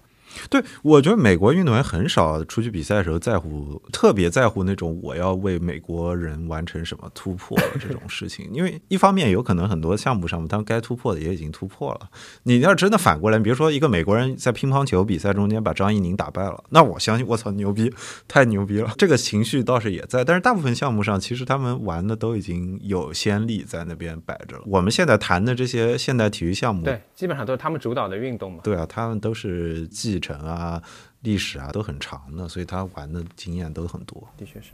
[0.48, 8.48] 对，我觉得美国运动员很少出去比赛的时候在乎，特别在乎那种我要为美国人完成什么突破这种事情。
[8.52, 12.08] 因为一方面有可能很多项目上面，他们该突破的也已经突破了。
[12.44, 17.92] 你要真的反过来，比如说一个美国人在乒乓球比赛中间把张怡宁打败了，那我相信我操牛逼，
[18.28, 20.24] 太牛逼了，这个情绪倒是也在。
[20.24, 24.62] 但是大部分项目上，其实他们玩的都已经有先例在那边摆着了。
[24.66, 28.60] 我们现在谈的这些现代体育项目，对，基本上都是他们主导的运动嘛。
[28.62, 29.86] 对啊，他们都是
[30.20, 30.82] 程啊，
[31.20, 34.22] 历史啊都很长的，所以他玩的经验都很多。
[34.36, 34.72] 的确是。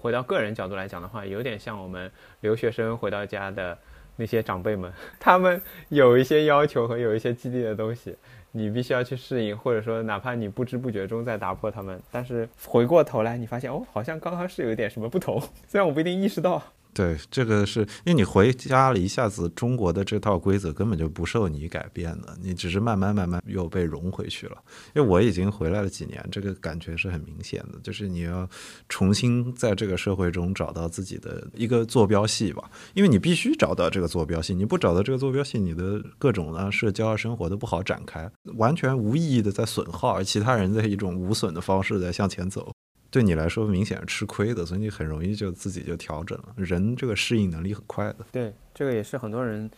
[0.00, 2.10] 回到个人角度来讲的话，有点像我们
[2.40, 3.76] 留学生回到家的
[4.16, 8.14] 那些长辈们，他们有一些要求和有一些激励的东西。
[8.52, 16.62] 你必须要去适应，或者说哪怕你不知不觉中在打破他们，但是回过头来你发现哦，好像刚刚是有一点什么不同， 虽然我不一定意识到。
[16.96, 24.56] 对，这个是因为你回家了一下子，中国的这套规则根本就不受你改变的，你只是慢慢慢慢又被融回去了。
[24.94, 28.48] 因为我已经回来了几年，这个感觉是很明显的，就是你要
[28.88, 42.72] 重新在这个社会中找到自己的一个坐标系吧，因为你必须找到这个坐标系，你不找到这个坐标系，你的各种啊社交啊生活都不好展开，完全无意义的在损耗，而其他人在一种无损的方式在向前走。
[43.16, 46.52] 对你来说明显是吃亏的，所以你很容易就自己就调整了。
[46.54, 48.16] 人这个适应能力很快的。
[48.30, 49.70] 对，这个也是很多人，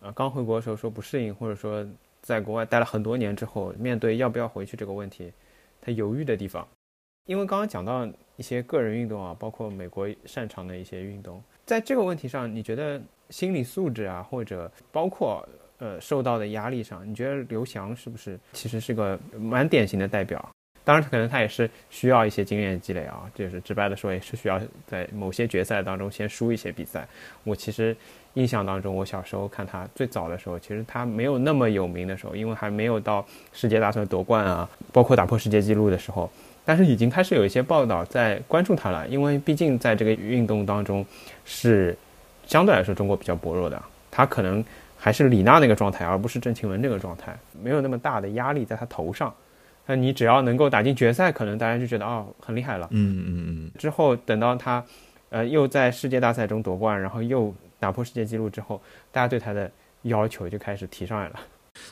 [0.00, 1.86] 呃，刚回国的时候说不适应，或者说
[2.22, 5.30] 在国外待了很多年之后，面对要不要回去这个问题，
[5.82, 6.66] 他犹豫的地方。
[7.26, 20.50] 因为刚刚讲到一些个人运动啊，包括美国擅长的一些运动，在这个问题上，你觉得心理素质啊，或者包括呃受到的压力上，你觉得刘翔是不是其实是个蛮典型的代表？
[20.86, 27.04] 当然，可能他也是需要一些经验积累啊，就是直白的说，也是需要在某些决赛当中先输一些比赛。
[27.42, 27.94] 我其实
[28.34, 36.30] 印象当中，我小时候看他最早的时候，其实他没有那么有名的时候，因为还没有到世界大赛夺冠啊，包括打破世界纪录的时候，
[36.64, 41.04] 但是已经开始有一些报道在关注他了，因为毕竟在这个运动当中
[41.44, 41.98] 是
[42.46, 44.64] 相对来说中国比较薄弱的，他可能
[44.96, 49.34] 还是李娜那个状态，而不是郑钦文这个状态，没有那么大的压力在他头上。
[49.86, 52.88] 那你只要能够打进决赛，可能大家就觉得哦很厉害了。
[52.90, 53.70] 嗯嗯嗯。
[53.78, 54.84] 之后等到他，
[55.30, 58.80] 呃，又在世界大赛中夺冠，然后又打破世界纪录之后，
[59.12, 59.70] 大家对他的
[60.02, 61.40] 要求就开始提上来了。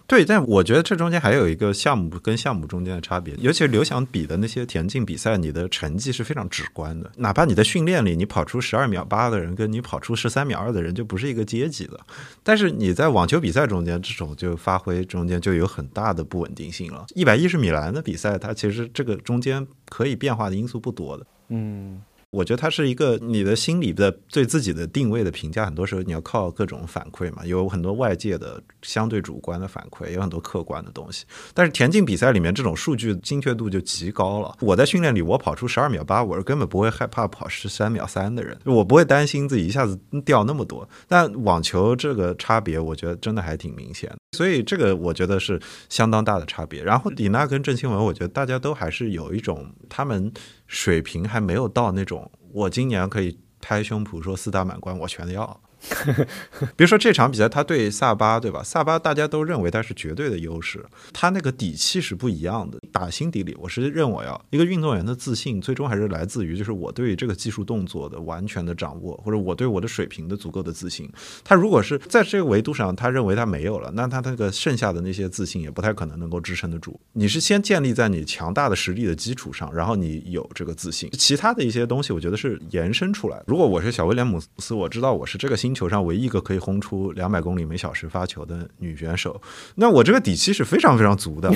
[0.06, 7.10] 对，但我觉得这中间还有一个项目跟项目中间的差别，尤其是刘翔比的那些田径比赛，你的成绩是非常直观的。
[7.16, 11.98] 哪怕你在训练里，你跑出十二秒八的人，跟你跑出十三秒二的人就不是一个阶级的。
[12.42, 17.06] 但是你在网球比赛中间，这种就发挥中间就有很大的不稳定性了。
[17.14, 21.26] 一百一十米栏的比赛，它其实这个中间可以变化的因素不多的。
[21.48, 22.02] 嗯。
[22.34, 31.24] 我觉得它是一个你的心理的对自己的定位的评价，很多时候你要靠各种反馈嘛，有很多外界的相对主观的反馈，有很多客观的东西。
[31.54, 34.56] 但是田径比赛里面这种数据精确度就极高了。
[34.60, 40.88] 我在训练里我跑出十二秒八，我是根本不会害怕跑十三秒三的人，我不会担心自己一下子掉那么多。
[41.06, 46.82] 但网球这个差别，我觉得真的还挺明显，所以这个我觉得是相当大的差别。
[46.82, 50.32] 然后李娜跟郑钦文，我觉得大家都还是有一种他们。
[50.66, 52.23] 水平还没有到那种，
[52.54, 55.60] 我今年可以拍胸脯说四大满贯我全要。
[56.76, 58.62] 比如说这场比赛，他对萨巴，对吧？
[58.62, 62.78] 萨巴大家都认为他是绝对的优势，他那个底气是不一样的。
[62.92, 71.10] 打心底里，我是认为啊，一个运动员的自信，最终还是来自于就是我对这个技术动作的完全的掌握，或者我对我的水平的足够的自信。
[71.42, 76.98] 他如果是在这个维度上，他认为他没有了，那他那个剩下的那些自信也不太可能能够支撑得住。
[77.12, 83.42] 你是先建立在你强大的实力的基础上，然后你有这个自信，其他的一些东西，我觉得是延伸出来。
[83.46, 89.40] 如果我是小威廉姆斯，我知道我是这个星球上唯一一个可以轰出两百公里每小时发球的女选手，
[89.74, 91.52] 那我这个底气是非常非常足的。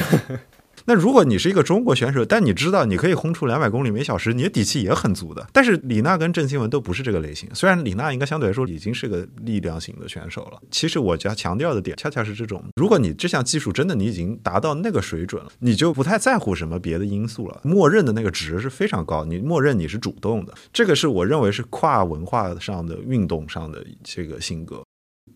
[0.88, 5.46] 那如果你是一个中国选手，但你知道你可以轰出两百公里每小时，你的底气也很足的。
[5.52, 10.58] 但是李娜跟郑钦文都不是这个类型，虽然李娜应该相对来说已经是个力量型的选手了。
[10.70, 20.54] 其实我加强调的点，恰恰是这种：如果你这项技术真的你已经达到那个水准了，你就不太在乎什么别的因素了，默认的那个值是非常高，你默认你是主动的。
[20.72, 24.82] 这个是我认为是跨文化上的运动上的这个性格。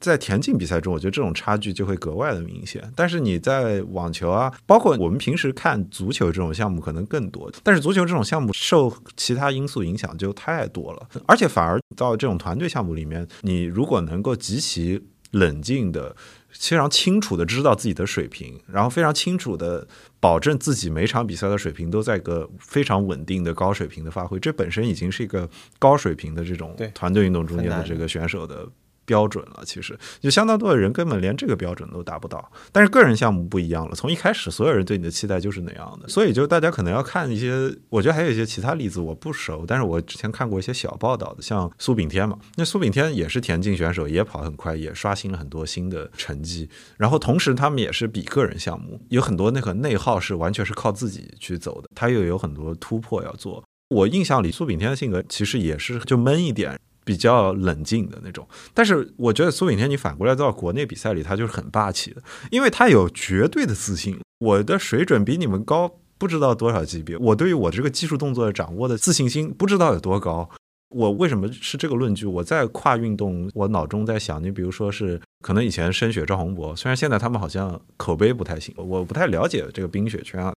[0.03, 2.93] 在田径比赛中，我觉得这种差距就会格外的明显。
[2.97, 7.51] 但是你在网球啊，包括我们平时看足球这种项目可能更多。
[7.63, 15.01] 但是足球这种项目受其他因素影响就太多了，而且反而到这种团队项目里面，你如果能够极其
[15.31, 16.15] 冷静的、
[16.51, 19.87] 非常清楚的知道自己的水平，然后非常清楚的
[20.19, 25.49] 保证自己每场比赛的水平都在个非常稳定的高水平的发挥，这本身已经是一个
[25.79, 28.69] 高水平的这种团队运动中间的这个选手的。
[29.05, 32.51] 标准了，其实就相当多的人根本连这个标准都达不到。
[32.71, 46.69] 但是个人项目不一样了，从一开始所有人对你的期待就是那样的，所以就大家可能要看一些，我觉得还有一些其他例子我不熟，但是我之前看过一些小报道的，像苏炳添嘛，那苏炳添也是田径选手，也跑很快，也刷新了很多新的成绩。
[46.97, 53.63] 然后同时他们也是比个人项目，有很多那个内耗是完全是靠自己去走的，他又有很多突破要做。
[53.89, 56.79] 我印象里苏炳添的性格其实也是就闷一点。
[57.05, 64.19] 比较冷静的那种，但是我觉得苏炳添，你反过来到国内比赛里，他就是很霸气的，因为他有绝对的自信。
[64.39, 70.49] 我的水准比你们高不知道多少级别，我对于我这个技术动作的掌握的自信心不知道有多高。
[70.91, 72.27] 我为什么是这个论据？
[72.27, 80.53] 我在跨运动，我脑中在想，你比如说是可能以前申雪、赵宏博，虽然现在他们好像口碑不太行，我不太了解这个冰雪圈啊。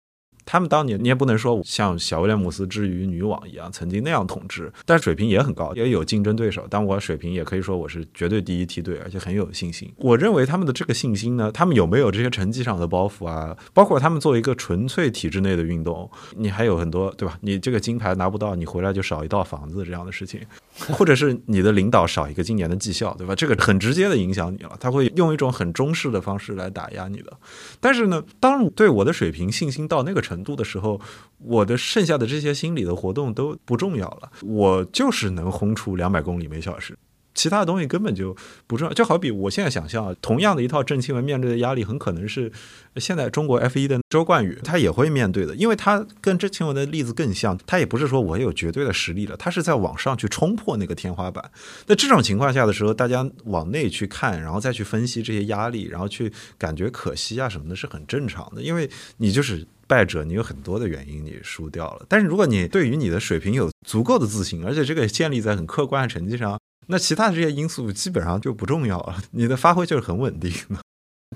[0.46, 6.66] 他们当年你也不能说像小威廉姆斯之于女网一样曾经那样统治，但水平也很高，也有竞争对手。
[6.70, 9.92] 但我水平也可以说我是绝对第一梯队，而且很有信心。
[9.98, 13.56] 我认为他们的这个信心呢，他们有没有这些成绩上的包袱啊？
[13.74, 17.38] 包括他们作为一个纯粹体制内的运动，你还有很多对吧？
[17.42, 20.40] 你这个金牌拿不到，你回来就少一套房子这样的事情，
[20.94, 23.36] 或者是你的领导少一个今年的绩效，对吧？
[23.36, 27.32] 这个很直接的影响你了，他会用一种很中式的方式来打压你的。
[27.80, 31.00] 但是呢，当对我的水平信心到那个程程度的时候，
[31.38, 36.98] 我的剩下的这些心理的活动都不重要了，我就是能轰出两百公里每小时。
[37.36, 38.36] 其他的东西根本就
[38.68, 42.52] 不重要，就好比我现在想象，同样的一套郑钦文面对的压力，很可能是
[42.98, 51.44] 现在中国 F 一的周冠宇他也会面对的，因为他跟郑钦文的例子更像，他也不是说我有绝对的实力了，他是在往上去冲破那个天花板。
[51.88, 62.06] 那这种情况下的时候，大家往内去看，然后再去分析这些压力，然后去感觉可惜啊什么的，是很正常的，因为你就是败者，你有很多的原因你输掉了。
[62.10, 66.60] 但是如果你对于你的水平有足够的自信，而且这个建立在很客观的成绩上。
[66.88, 70.78] 那其他的这些因素基本上就不重要了，你的发挥就是很稳定的。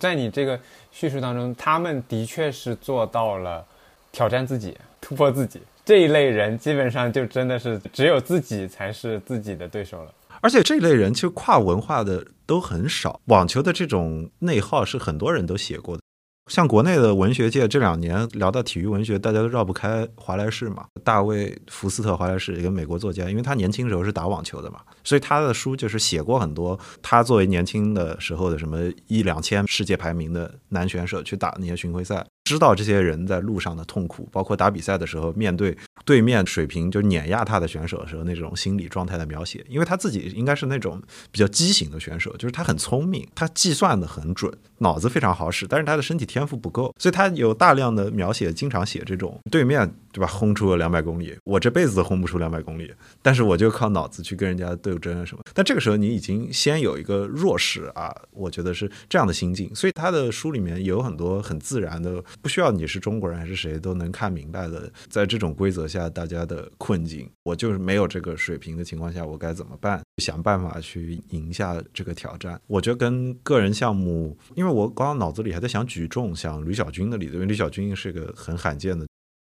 [0.02, 0.60] 在你这个
[0.92, 3.66] 叙述当中，他们的确是做到了
[4.12, 10.14] 挑战自己、突破自己这一类人，基本上就真的是只有自己才是自己的对手了。
[10.42, 16.04] 而且这一类人其实跨文化的都很少，网球的这种内耗是很多人都写过的。
[16.48, 20.86] 像国内的文学界这两年聊到体育文学，大家都绕不开华莱士嘛。
[21.04, 28.78] 大卫·福斯特·华莱士一个美国作家，因为他年轻时候是打网球的嘛，所以他的书就是写过很多他作为年轻的时候的什么
[29.08, 32.26] 一两千世界排名的男选手去打那些巡回赛。
[32.46, 39.66] 知道这些人在路上的痛苦，包括打比赛的时候面对对面水平就碾压他的选手的时候那种心理状态的描写。
[39.68, 44.50] 因为他自己应该是那种比较畸形的选手，就是他很聪明，他计算的很准，
[44.80, 55.44] 脑子非常好使，但是他的身体天赋不够，所以他有大量的描写，经常写这种对面对吧轰出了两百公里，我这辈子都轰不出两百公里，但是我就靠脑子去跟人家斗争啊什么。
[55.54, 62.24] 但这个时候你已经先有一个弱势啊，我觉得是这样的心境，所以他的书里面有很多很自然的。
[62.42, 70.02] 不需要你是中国人还是谁都能看明白的，在这种规则下大家的困境，我就是没有这个水平的情况下，我该怎么办？
[70.22, 72.60] 想办法去赢下这个挑战。
[72.68, 79.06] 我觉得跟个人项目，因为我刚刚脑子里还在想举重，想吕小军的例子，因为吕小军是个很罕见的。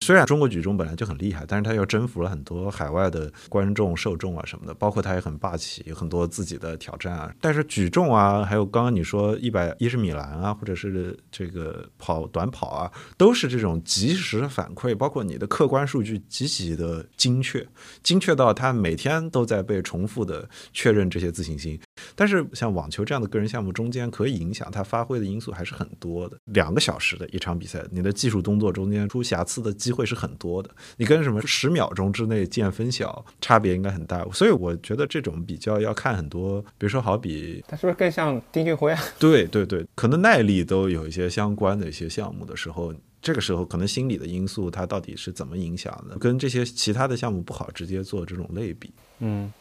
[0.06, 7.30] 虽然中国举重本来就很厉害，但是他又征服了很多海外的观众、受众啊什么的，包括他也很霸气，有很多自己的挑战啊。
[7.40, 17.66] 但是举重啊，还有刚刚你说一百一十米栏啊，或者是这个跑短跑啊，都是这种及时反馈，包括你的客观数据极其的精确，
[18.02, 21.78] 精确到他每天都在被重复的确认这些自信心。
[22.14, 26.36] 但是像网球这样的个人项目，中间可以影响他发挥的因素还是很多的。
[26.46, 30.70] 两个小时的一场比赛，你的技术动作中间出瑕疵的机会是很多的。
[30.96, 34.24] 你跟什么十秒钟之内见分晓，差别应该很大。
[34.32, 39.03] 所以我觉得这种比较要看很多，比如说好比他是不是更像丁俊晖啊？
[39.18, 48.92] 对对对，可能耐力都有一些相关的一些项目的时候，这个时候可能心理的因素它到底是怎么影响的，跟这些其他的项目不好直接做这种类比。
[49.20, 49.53] 嗯。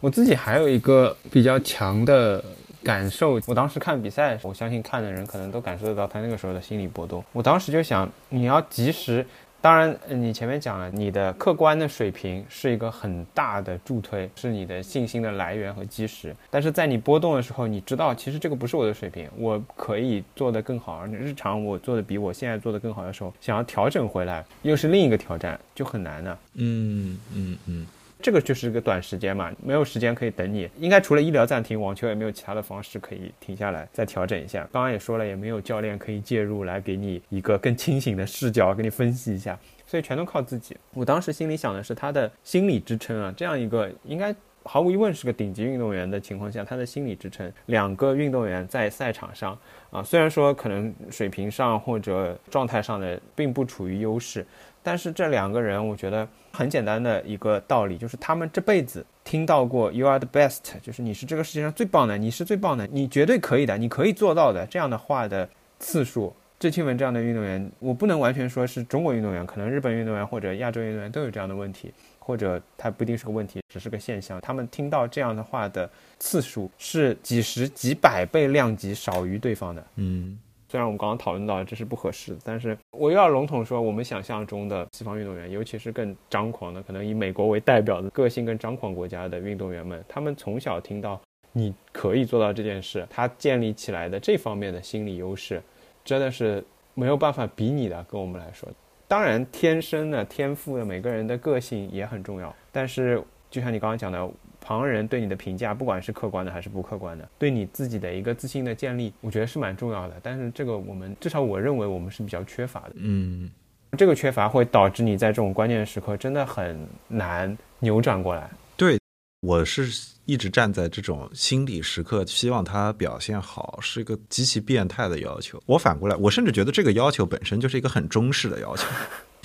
[0.00, 2.42] 我自己还有一个比较强的
[2.82, 7.24] 感受，我当时看比赛，我相信看的人可能都感受得到他那个时候的心理波动。
[7.32, 9.26] 我当时就想，你要及时，
[9.62, 16.36] 当然你前面讲了，你的客观的水平是一个很大的助推，是你的信心的来源和基石。
[16.50, 26.36] 但是在你波动的时候，你知道其实这个不是我的水平，我可以做得更好，而日常我做的比我现在做的更好的时候，想要调整回来，又是另一个挑战，就很难呢。
[26.56, 27.86] 嗯嗯嗯。
[28.24, 30.66] 这个就是个短时间嘛，没有时间可以等你。
[30.78, 34.66] 应该除了医疗暂停，网球也没有其他的方式可以停下来再调整一下。
[34.72, 40.74] 刚刚也说了，也没有教练可以介入来给你一个更清醒的视角，给你分析一下，所以全都靠自己。
[40.94, 49.54] 我当时心里想的是他的心理支撑啊，这样一个应该毫无疑问是个顶级运动员的情况下，他的心理支撑，两个运动员在赛场上
[49.90, 54.46] 啊，虽然说可能水平上或者状态上的并不处于优势。
[54.82, 65.48] 但是这两个人，我觉得很简单的一个道理，就是他们这辈子听到过 “You are the best”，就是你是这个世界上最棒的，你是最棒的，你绝对可以的，你可以做到的这样的话的
[65.80, 66.32] 次数。
[66.56, 74.40] 郑钦文这样的运动员，我不能完全说是中国运动员，可能日本运动员或者亚洲运动员都有这样的问题，或者他不一定是个问题，只是个现象。
[74.40, 79.84] 他们听到这样的话的次数是几十几百倍量级少于对方的。
[79.96, 80.38] 嗯。
[80.74, 91.20] 虽然我们刚刚讨论到这是不合适的，但是我又要笼统说，我们想象中的西方运动员，尤其是更张狂的，可能以美国为代表的个性更张狂国家的运动员们，他们从小听到
[91.52, 95.62] 你可以做到这件事，他建立起来的这方面的心理优势，
[96.04, 96.60] 真的是
[96.94, 98.04] 没有办法比拟的。
[98.10, 98.68] 跟我们来说，
[99.06, 104.28] 当然天生的天赋的每个人的个性也很重要，但是就像你刚刚讲的。
[104.64, 110.14] 旁人对你的评价，不管是客观的还是不客观的，对你自己的一个自信的建立，我觉得是蛮重要的。
[110.22, 112.92] 但是这个我们至少我认为我们是比较缺乏的。
[112.96, 113.50] 嗯，
[113.98, 118.50] 这个缺乏会导致你在这种关键时刻真的很难扭转过来。
[118.76, 118.98] 对，
[119.42, 119.86] 我是
[120.24, 125.62] 一直站在这种心理时刻，希望他表现好，是一个极其变态的要求。
[125.66, 128.86] 我反过来，我甚至觉得这个要求本身就是一个很中式的要求。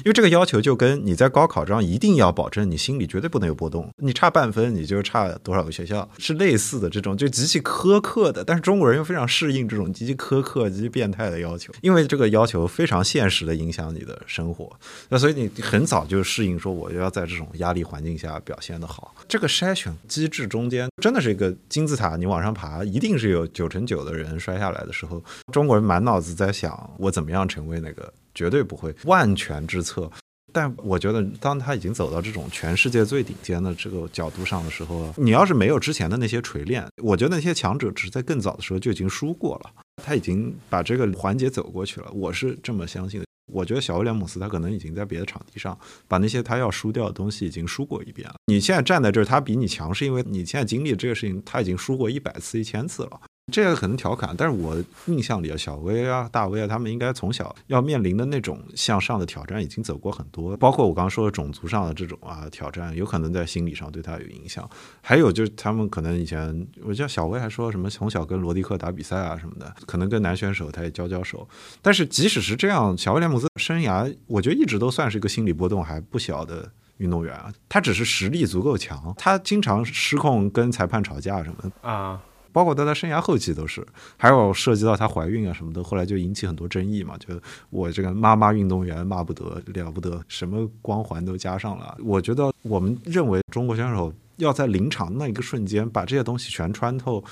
[0.09, 14.75] 因为这个要求就跟你在高考上一定要保证你心里绝对不能有波动，你差半分你就差多少个学校是类似的这种就极其苛刻的，但是中国人又非常适应这种极其苛刻、极其变态的要求，因为这个要求非常现实的影响你的生活，
[15.09, 19.13] 那所以你很早就适应说我要在这种压力环境下表现的好。
[19.27, 28.11] 这个筛选机制中间真的是一个金字塔，你往上爬一定是有九成九的人摔下来的时候，中国人满脑子在想我怎么样成为那个。
[28.33, 30.09] 绝对不会万全之策，
[30.51, 39.71] 但我觉得，当他已经走到这种全世界最顶尖的这个角度上的时候，你要是没有之前的那些锤炼，我觉得那些强者只是在更早的时候就已经输过了。
[40.03, 43.25] 他已经把这个环节走过去了，我是这么相信的。
[43.51, 45.75] 我觉得小威廉姆斯他可能已经在别的场地上
[46.07, 48.35] 把那些他要输掉的东西已经输过一遍了。
[48.45, 53.19] 你现在站在这儿，他比你强，是因为你现在经历这个事情，他已经输过一百次、一千次了。
[53.49, 54.75] 这个可能调侃，但是我
[55.07, 60.55] 印象里啊，小威啊、大威啊，他们应该从小要面临的那种向上的挑战，已经走过很多。
[60.57, 64.69] 包括我刚刚说的种族上的这种啊挑战，有可能在心理上对他有影响。
[65.01, 71.47] 还有就是他们可能以前，我记得小威还说什么从小跟罗迪克打比赛啊什么的，可能跟男选手他也交交手。
[71.81, 77.51] 但是即使是这样，小威廉姆斯生涯，我觉得一直都算是一个心理波动还不小的运动员啊。
[77.67, 82.21] 他只是实力足够强，他经常失控跟裁判吵架什么的啊。
[82.51, 83.85] 包括在他生涯后期都是，
[84.17, 87.17] 还有涉及到她怀孕啊什么的，后来就引起很多争议嘛。
[87.17, 87.27] 就
[87.69, 91.97] 我这个妈妈运动员骂不得了不得，什么光环都加上了。
[92.03, 97.23] 我觉得我们认为中国选手要在临场那一个瞬间把这些东西全穿透。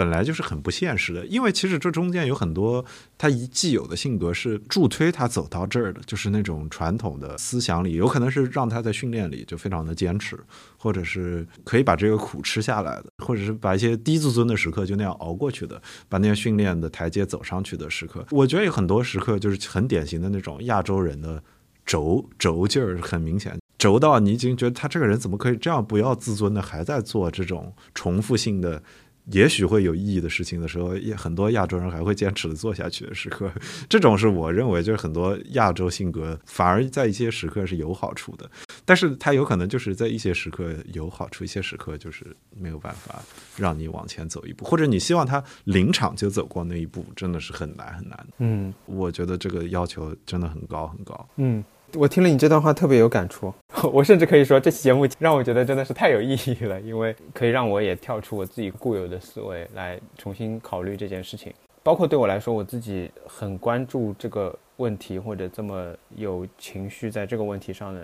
[0.00, 2.82] 本来就是很不现实的，因为其实这中间有很多
[3.18, 10.40] 他一既有的性格是助推他走到这儿的，就是那种传统的思想里，有可能是让他在训练里就非常的坚持，
[10.78, 21.42] 或者是可以把这个苦吃下来的，或者是把一些低自尊的时刻就那样熬过去的，把那些训练的台阶走上去的时刻，我觉得有很多时刻就是很典型的那种亚洲人的
[21.84, 28.82] 轴轴劲儿很明显，轴到你已经觉得他这个人怎么可以这样不要自尊的，还在做这种重复性的。
[29.32, 33.50] 也许会有意义的事情的时候，也很多亚洲人还会坚持的做下去的时刻，
[33.88, 38.50] 这种是我认为就是很多亚洲性格反而在一些时刻是有好处的，
[38.84, 42.26] 但是他有可能就是在一些时刻有好处，一些时刻就是
[42.56, 43.22] 没有办法
[43.56, 48.26] 让你往前走一步，或者你希望他临场就走过那一步，真的是很难很难。
[48.38, 51.28] 嗯，我觉得这个要求真的很高很高。
[51.36, 51.64] 嗯。
[51.94, 53.52] 我听了你这段话特别有感触，
[53.92, 61.52] 我甚至可以说这期节目让我觉得真的是太有意义了，因为可以让我也跳出我自己固有的思维来重新考虑这件事情。
[61.82, 68.02] 包括对我来说，我自己很关注这个问题或者这么有情绪在这个问题上的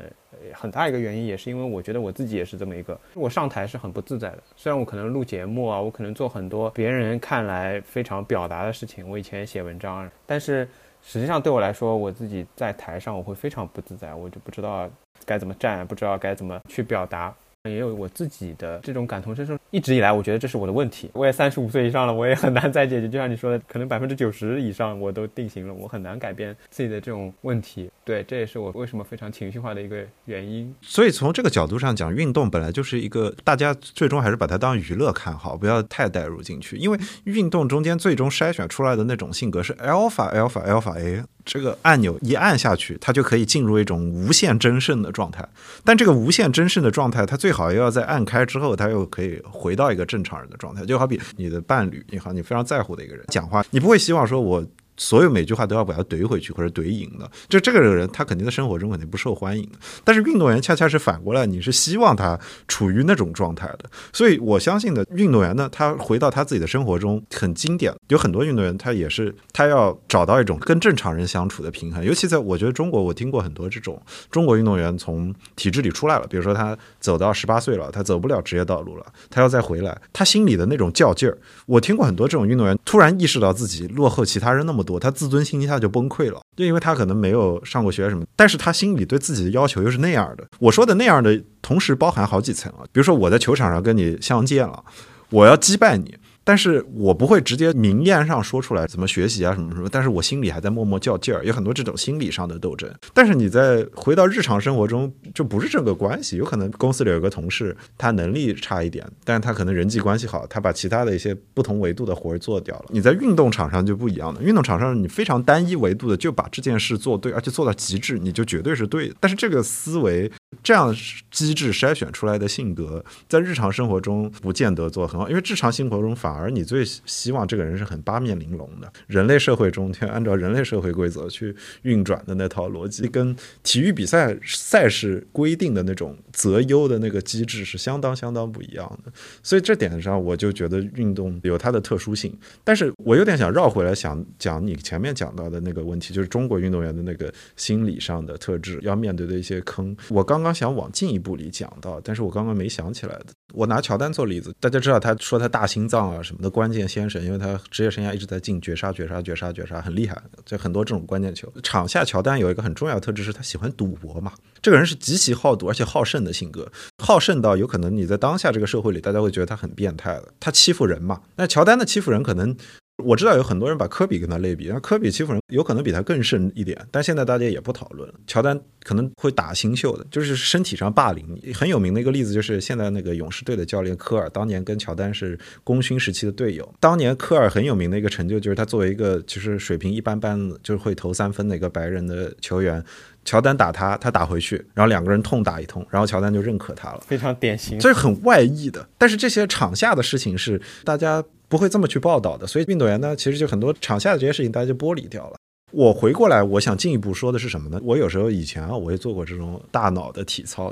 [0.55, 4.39] 很大一个原因，也是因为我觉得我自己也是这么一个，我上台是很不自在的。
[4.57, 10.67] 虽然我可能录节目啊，我可能做很多别人看来非常表达的事情，我以前写文章，但是。
[11.09, 14.91] 实际上对我来说，我自己在台上我会非常不自在，我就不知道
[15.25, 17.33] 该怎么站，不知道该怎么去表达。
[17.69, 21.11] 也有我自己的这种感同身受，一直以来我觉得这是我的问题。
[21.13, 23.09] 我也三十五岁以上了，我也很难再解决。
[23.09, 27.91] 就像你说的，可能百分之九十以上我都定型了，我很难改变自己的这种问题。
[28.05, 30.75] 对，这也是我为什么非常情绪化的一个原因。
[30.81, 36.77] 所以从这个角度上讲，运动本来就是一个大家最终还是把它当娱乐看好，不要太带入进去。
[36.77, 41.25] 因为运动中间最终筛选出来的那种性格是 alpha alpha alpha A。
[41.47, 45.49] 这个按钮一按下去，它就可以进入一种无限真胜的状态。
[45.85, 50.85] 但这个无限真胜的状态，它最好又要在按开之后，它又可以回到一个正常人的状态。
[50.85, 54.63] 就好比你的伴侣，你好，你非常在乎的一个人，讲话，你不会希望说我。
[54.97, 59.79] 所有每句话都要把它怼回去或者怼赢的，就这个人他肯定在生活中肯定不受欢迎的。
[60.05, 63.91] 但是运动员恰恰是反过来，你是希望他处于那种状态的。
[64.13, 67.93] 所以我相信的运动员呢，他回到他自己的生活中很经典。
[68.09, 72.03] 有很多运动员他也是他要找到一种跟正常人相处的平衡。
[72.03, 81.37] 尤其在我觉得中国，我听过很多这种中国运动员从体制里出来了，比如说他走到十八岁了，他走不了职业道路了，他要再回来，他心里的那种较劲儿。
[81.67, 84.86] 我听过很多这种运动员突然意识到自己落后其他人那么。
[84.87, 90.47] 多，他自尊心一下就崩溃了，就因为他可能没有上过学什么，但是他心里对自己的要求又是那样的。
[90.61, 94.85] 我说的那样的，同时包含好几层啊，比如说我在球场上跟你相见了，
[95.31, 96.15] 我要击败你。
[96.47, 102.89] 但是我不会直接明面上说出来怎么学习啊什么什么，但是我心里还在默默较劲儿，有很多这种心理上的斗争。
[103.13, 106.37] 但是你在回到日常生活中，就不是这个关系。
[106.37, 112.85] 有可能公司里有个同事，他能力差一点，但是他可能人际关系好，他把其他的一些不同维度的活儿做掉了。
[112.91, 119.17] 你在运动场上就不一样的，运动场上你非常单一维度的就把这件事做对，而且做到极致，你就绝对是对的。
[119.19, 120.31] 但是这个思维
[120.63, 120.95] 这样
[121.31, 126.51] 机制筛选出来的性格，在日常生活中不见得做很好，因为日常生活中反而。
[126.51, 139.11] 你最希望这个人是很八面玲珑的，人类社会中，按照人类社会规则去运转的那套逻辑，跟体育比赛赛事规定的那种择优的那个机制是相当相当不一样的。
[139.43, 142.33] 所以这点上，我就觉得运动有它的特殊性。
[142.63, 149.97] 但是我有点想绕回来，想讲你前面讲到的那个问题，就是中国运动员的那个心理上的特质要面对的一些坑。
[150.11, 153.27] 我刚刚想往进一步里讲到，但是我刚刚没想起来的。
[153.55, 156.23] 我拿乔丹做例子，大家知道他说他大心脏啊。
[156.27, 160.21] 什么的关键先生，因为他职业生涯一直在进绝杀、绝杀、绝杀、绝杀，很厉害。
[160.45, 164.33] 就很多这种关键球，场下乔丹有一个很重要的特质是他喜欢赌博嘛。
[164.61, 166.71] 这个人是极其好赌而且好胜的性格，
[167.03, 170.35] 好胜到有可能你在当下这个社会里，大家会觉得他很变态的。
[170.41, 171.23] 他欺负人嘛？
[171.37, 172.57] 那乔丹的欺负人可能。
[173.05, 178.11] 我知道有很多人把科比跟他类比，那科比欺负人有可能比他更甚一点，但现在大家也不讨论。
[178.27, 181.39] 乔丹可能会打新秀的，就是身体上霸凌。
[181.53, 186.75] 很有名的一个例子就是现在那个勇士队的教练科尔，当年跟乔丹是功勋时期的队友。
[186.81, 192.83] 当年科尔很有名的一个成就就是他作为一个其实水平一般般，就是会投三分的一个白人的球员，
[193.27, 197.79] 乔丹打他，他打回去，然后两个人痛打一通，然后乔丹就认可他了，非常典型。
[197.79, 201.23] 这是很外溢的，但是这些场下的事情是大家。
[201.49, 205.37] 不会这么去报道的，所以运动员呢，其实就很多场下的这些事情，大家就剥离掉了。
[205.71, 207.81] 我回过来，我想进一步说的是什么呢？
[207.85, 210.71] 我有时候以前啊，我也做过这种大脑的体操，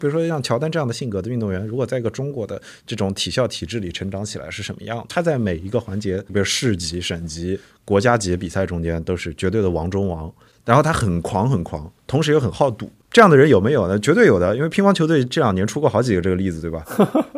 [0.00, 5.06] 比如说像乔丹这样的性格的运动员，如果在一个中国的这种体校体制里成长起来是什么样？
[5.08, 10.34] 他在每一个环节，比如市级、省级、国家级比赛中间都是绝对的王中王，
[10.66, 13.98] 然后他很狂很狂，同时又很好赌，这样的人有没有呢？
[13.98, 16.84] 绝对有的，因为乒乓球队这两年出过好几个这个例子，对吧？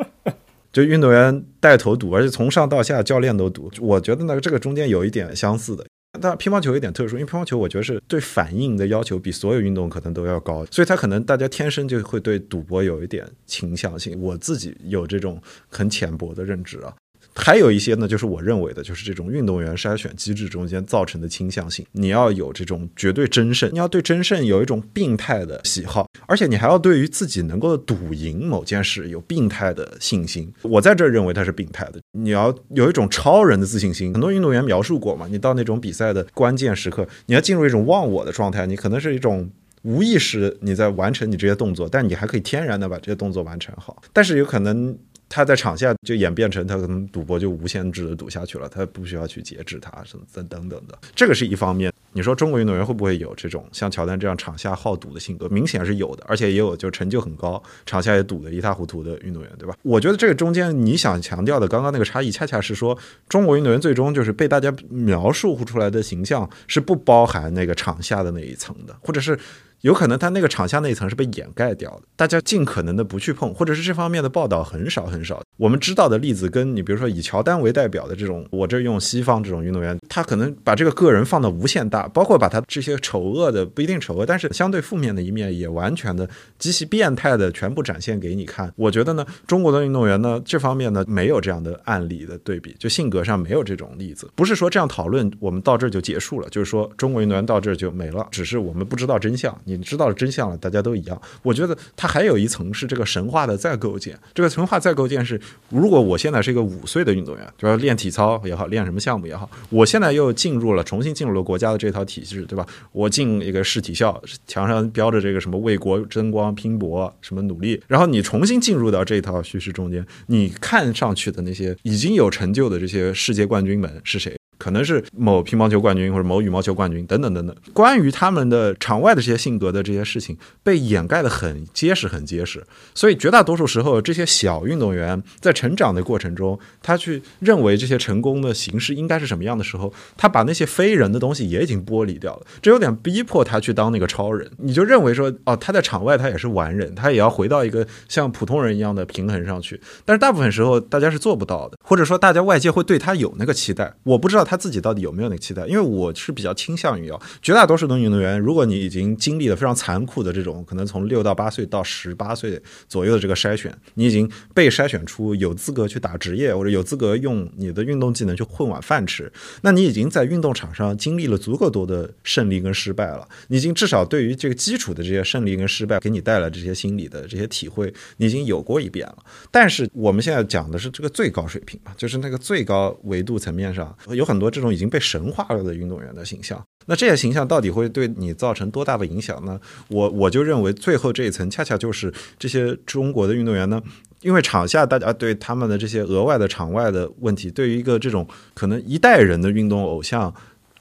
[0.72, 3.70] 就运动员带头赌，而且从上到下教练都赌。
[3.80, 5.84] 我觉得呢，这个中间有一点相似的。
[6.20, 14.18] 但乒乓球有点特殊，因为乒乓球我觉得是对反应的要求比所有运动可能都要高，所以他可能大家天生就会对赌博有一点倾向性。
[14.20, 16.94] 我自己有这种很浅薄的认知啊。
[17.38, 21.86] 还有一些呢，就是我认为的，就是这种运动员筛选机制中间造成的倾向性。
[21.92, 30.52] 你要有这种绝对真胜，你要对真胜有一种病态的喜好，而且你还要对于自己能够赌赢某件事有病态的信心。
[30.62, 32.00] 我在这认为他是病态的。
[32.12, 34.12] 你要有一种超人的自信心。
[34.12, 39.48] 很多运动员描述过嘛，你到那种比赛的关键时刻，你要进入一种忘我的状态，你可能是一种
[39.82, 44.98] 无意识你在完成你这些动作，但你还可以天然的把这些动作完成好，但是有可能。
[45.28, 51.92] 他在场下就演变成他可能赌博就无限制的赌下去了，他不需要去节制他什么等等等的，这个是一方面。
[52.12, 55.48] 你说中国运动员会不会有这种像乔丹这样场下好赌的性格？
[55.48, 59.74] 明显是有的，而且也有就成就很高，场下也赌得一塌糊涂的运动员，对吧？
[59.82, 62.98] 我觉得这个中间你想强调的刚刚那个差异，恰恰是说
[63.28, 69.38] 中国运动员最终就是被大家描述出来的形象是不包含那个场下的那一层的，或者是。
[69.82, 75.40] 有可能他那个场下那一层是被掩盖掉的，大家尽可能的不去碰，或者是这方面的报道很少很少。
[75.56, 86.28] 我们知道的例子，跟你比如说以乔丹为代表的这种，我这用西方这种运动员，他可能把这个个人放到无限大，啊包括把他这些丑恶的不一定丑恶，但是相对负面的一面也完全的
[86.58, 88.72] 极其变态的全部展现给你看。
[88.76, 94.30] 我觉得呢，中国的运动员呢，这方面呢没有这样的案例的对比，就性格上没有这种例子。
[94.34, 99.56] 不是说这样讨论我们到这就结束了，就是说中国运动员到这就没了，只是我们不知道真相。
[99.64, 101.20] 你知道了真相了，大家都一样。
[101.42, 104.18] 我觉得它还有一层是这个神话的再构建。
[104.34, 112.66] 这个神话再构建是，如果我现在是一个五岁的运动员，就要练体操也好，练什么项目也好，我现在又进入了重新进入了国家的这这套体制，对吧？
[112.92, 124.37] 我进一个市体校，墙上标着这个什么为国争光、拼搏什么努力，然后你重新进入到这套叙事中间，你看上去的那些已经有成就的这些世界冠军们是谁？
[124.58, 144.50] 可能是某乒乓球冠军或者某羽毛球冠军等等等等，关于他们的场外的这些性格的这些事情被掩盖的很结实很结实，所以绝大多数时候这些小运动员在成长的过程中，他去认为这些成功的形式应该是什么样的时候，他把那些非人的东西也已经剥离掉了，这有点逼迫他去当那个超人。
[144.58, 154.58] 你就认为说哦，他在场外他也是完人，他也要回到一个像普通人一样的平衡上去，但是大部分时候大家是做不到的，或者说大家外界会对他有那个期待，我不知道他。
[154.58, 155.64] 自己到底有没有那个期待？
[155.68, 169.32] 因为我是比较倾向于哦，绝大多数的运动员，如果你已经经历了非常残酷的这种，可能从六到八岁到十八岁左右的这个筛选，你已经被筛选出有资格去打职业，或者有资格用你的运动技能去混碗饭吃，
[169.62, 179.18] 那你已经在运动场上经历了足够多的胜利跟失败了，你已经至少对于这个基础的这些胜利跟失败给你带来这些心理的这些体会，你已经有过一遍了。
[179.52, 186.64] 但是我们现在讲的是这个最高水平嘛，就是那个最高维度层面上有很很多这种已经被神化了的运动员的形象。
[186.86, 189.60] 那这些形象到底会对你造成多大的影响呢？
[189.88, 193.82] 我我就认为最后这一层恰恰就是这些中国的运动员呢，
[194.20, 198.24] 因为场下大家对他们的这些额外的场外的问题，对于一个这种
[198.54, 200.32] 可能一代人的运动偶像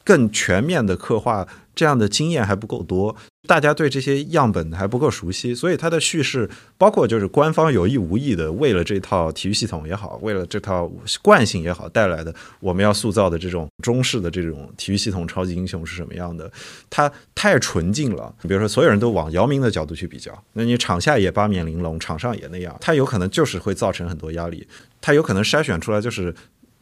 [0.03, 1.47] 更全面的刻画，
[1.77, 3.15] 这样的经验还不够多。
[3.47, 16.51] 大家对这些样本还不够熟悉，所以它的叙事包括就是官方有意无意的为了这套体育系统也好，为了这套惯性也好带来的我们要塑造的这种中式的这种体育系统超级英雄是什么样的？
[16.89, 18.35] 它太纯净了。
[18.41, 24.67] 你比如说，所有人都往姚明的角度去比较，那你场下也八面玲珑，场上也那样，它有可能就是会造成很多压力。
[24.99, 26.35] 它有可能筛选出来就是，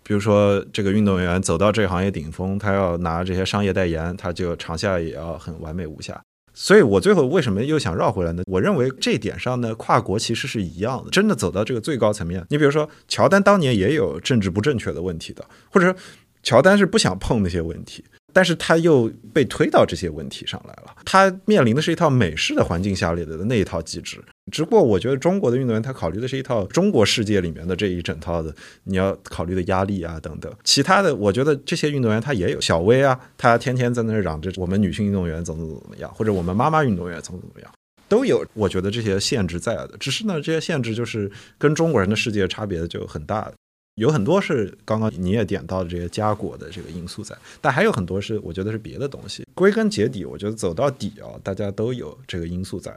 [0.07, 6.21] 比如说这个运动员走到这个行业顶峰，他要拿这些商业代言，他就场下也要很完美无瑕。
[6.53, 8.43] 所以我最后为什么又想绕回来呢？
[8.45, 11.09] 我认为这点上呢，跨国其实是一样的。
[11.09, 15.99] 真的走到这个最高层面，你比如说乔丹当年也有政治不正确的问题的，或者说
[16.43, 18.05] 乔丹是不想碰那些问题。
[18.35, 24.21] 但是他又被推到这些问题上来了，他面临的是一套美式的环境下里的那一套机制。
[24.51, 30.53] 只不过我觉得中国的运动员他考虑的是一套中国世界里面的这一整套的，你要考虑的压力啊等等。
[30.65, 37.71] 其他的，我觉得这些运动员他也有小威啊，他天天在那嚷着我们女性运动员怎么怎么怎么样，或者我们妈妈运动员怎么怎么样，
[38.09, 38.45] 都有。
[38.53, 43.49] 我觉得这些限制在的，只是呢这些限制就是跟中国人的世界差别就很大。
[43.95, 49.47] 有很多是刚刚你也点到的这些家果的这个因素在，但还有很多是我觉得是别的东西。
[49.53, 52.93] 归根结底，我觉得走到底啊，大家都有这个因素在。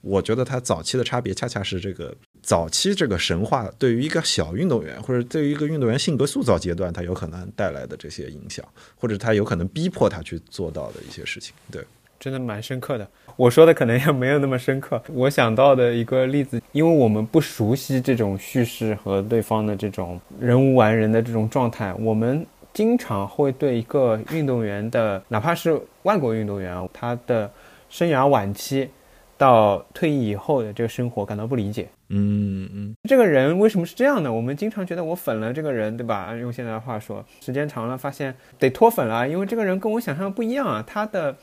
[0.00, 8.66] 我觉得它早期的差别恰恰是这个早期这个神话对于一个小运动员或者对于一个运动员性格塑造阶段，它有可能带来的这些影响，
[8.96, 11.54] 或者他有可能逼迫他去做到的一些事情。
[11.70, 11.84] 对，
[12.22, 13.08] 真的蛮深刻的。
[13.34, 15.02] 我说的可能也没有那么深刻。
[15.12, 27.50] 我想到的一个例子，因为我们不熟悉这种叙事和对方的这种人无完人的这种状态，我们经常会对一个运动员的，哪怕是外国运动员啊，他的
[27.90, 28.88] 生涯晚期
[29.36, 31.88] 到退役以后的这个生活感到不理解。
[32.10, 34.32] 嗯嗯，这个人为什么是这样的？
[34.32, 36.32] 我们经常觉得我粉了这个人，对吧？
[36.36, 41.34] 用现在的话说，时间长了发现得脱粉了，因为这个人跟我想象的不一样啊，他的。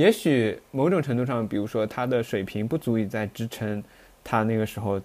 [0.00, 3.84] 也许某种程度上，比如说他的水平不足以在支撑
[4.24, 4.98] 他那个时候